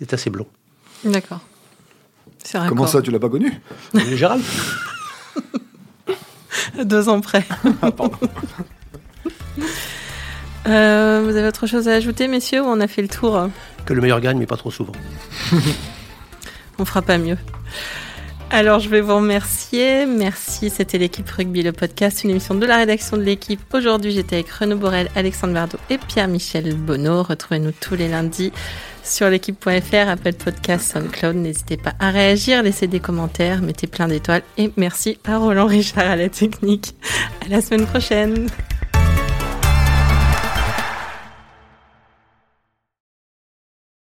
Il 0.00 0.04
est 0.04 0.14
assez 0.14 0.30
blond. 0.30 0.46
D'accord. 1.04 1.40
Comment 2.68 2.86
ça, 2.86 3.02
tu 3.02 3.10
l'as 3.10 3.18
pas 3.18 3.28
connu 3.28 3.60
Et 3.94 4.16
Gérald 4.16 4.42
Deux 6.84 7.08
ans 7.08 7.20
près. 7.20 7.44
Euh, 10.64 11.22
vous 11.24 11.36
avez 11.36 11.48
autre 11.48 11.66
chose 11.66 11.88
à 11.88 11.94
ajouter, 11.94 12.28
messieurs, 12.28 12.62
ou 12.62 12.66
on 12.66 12.78
a 12.78 12.86
fait 12.86 13.02
le 13.02 13.08
tour? 13.08 13.48
Que 13.84 13.94
le 13.94 14.00
meilleur 14.00 14.20
gagne, 14.20 14.38
mais 14.38 14.46
pas 14.46 14.56
trop 14.56 14.70
souvent. 14.70 14.92
On 16.78 16.84
fera 16.84 17.02
pas 17.02 17.18
mieux. 17.18 17.36
Alors, 18.54 18.80
je 18.80 18.90
vais 18.90 19.00
vous 19.00 19.16
remercier. 19.16 20.04
Merci. 20.04 20.68
C'était 20.68 20.98
l'équipe 20.98 21.28
Rugby, 21.28 21.62
le 21.62 21.72
podcast, 21.72 22.22
une 22.22 22.28
émission 22.28 22.54
de 22.54 22.66
la 22.66 22.76
rédaction 22.76 23.16
de 23.16 23.22
l'équipe. 23.22 23.60
Aujourd'hui, 23.72 24.12
j'étais 24.12 24.36
avec 24.36 24.50
Renaud 24.50 24.76
Borel, 24.76 25.08
Alexandre 25.16 25.54
Bardot 25.54 25.78
et 25.88 25.96
Pierre-Michel 25.96 26.74
Bonneau. 26.74 27.22
Retrouvez-nous 27.22 27.72
tous 27.72 27.94
les 27.94 28.08
lundis 28.08 28.52
sur 29.02 29.30
l'équipe.fr, 29.30 30.06
Apple 30.06 30.34
Podcast, 30.34 30.92
SoundCloud. 30.92 31.36
N'hésitez 31.36 31.78
pas 31.78 31.94
à 31.98 32.10
réagir, 32.10 32.62
laissez 32.62 32.88
des 32.88 33.00
commentaires, 33.00 33.62
mettez 33.62 33.86
plein 33.86 34.06
d'étoiles. 34.06 34.42
Et 34.58 34.70
merci 34.76 35.18
à 35.24 35.38
Roland 35.38 35.66
Richard 35.66 36.10
à 36.10 36.16
la 36.16 36.28
technique. 36.28 36.94
À 37.46 37.48
la 37.48 37.62
semaine 37.62 37.86
prochaine. 37.86 38.48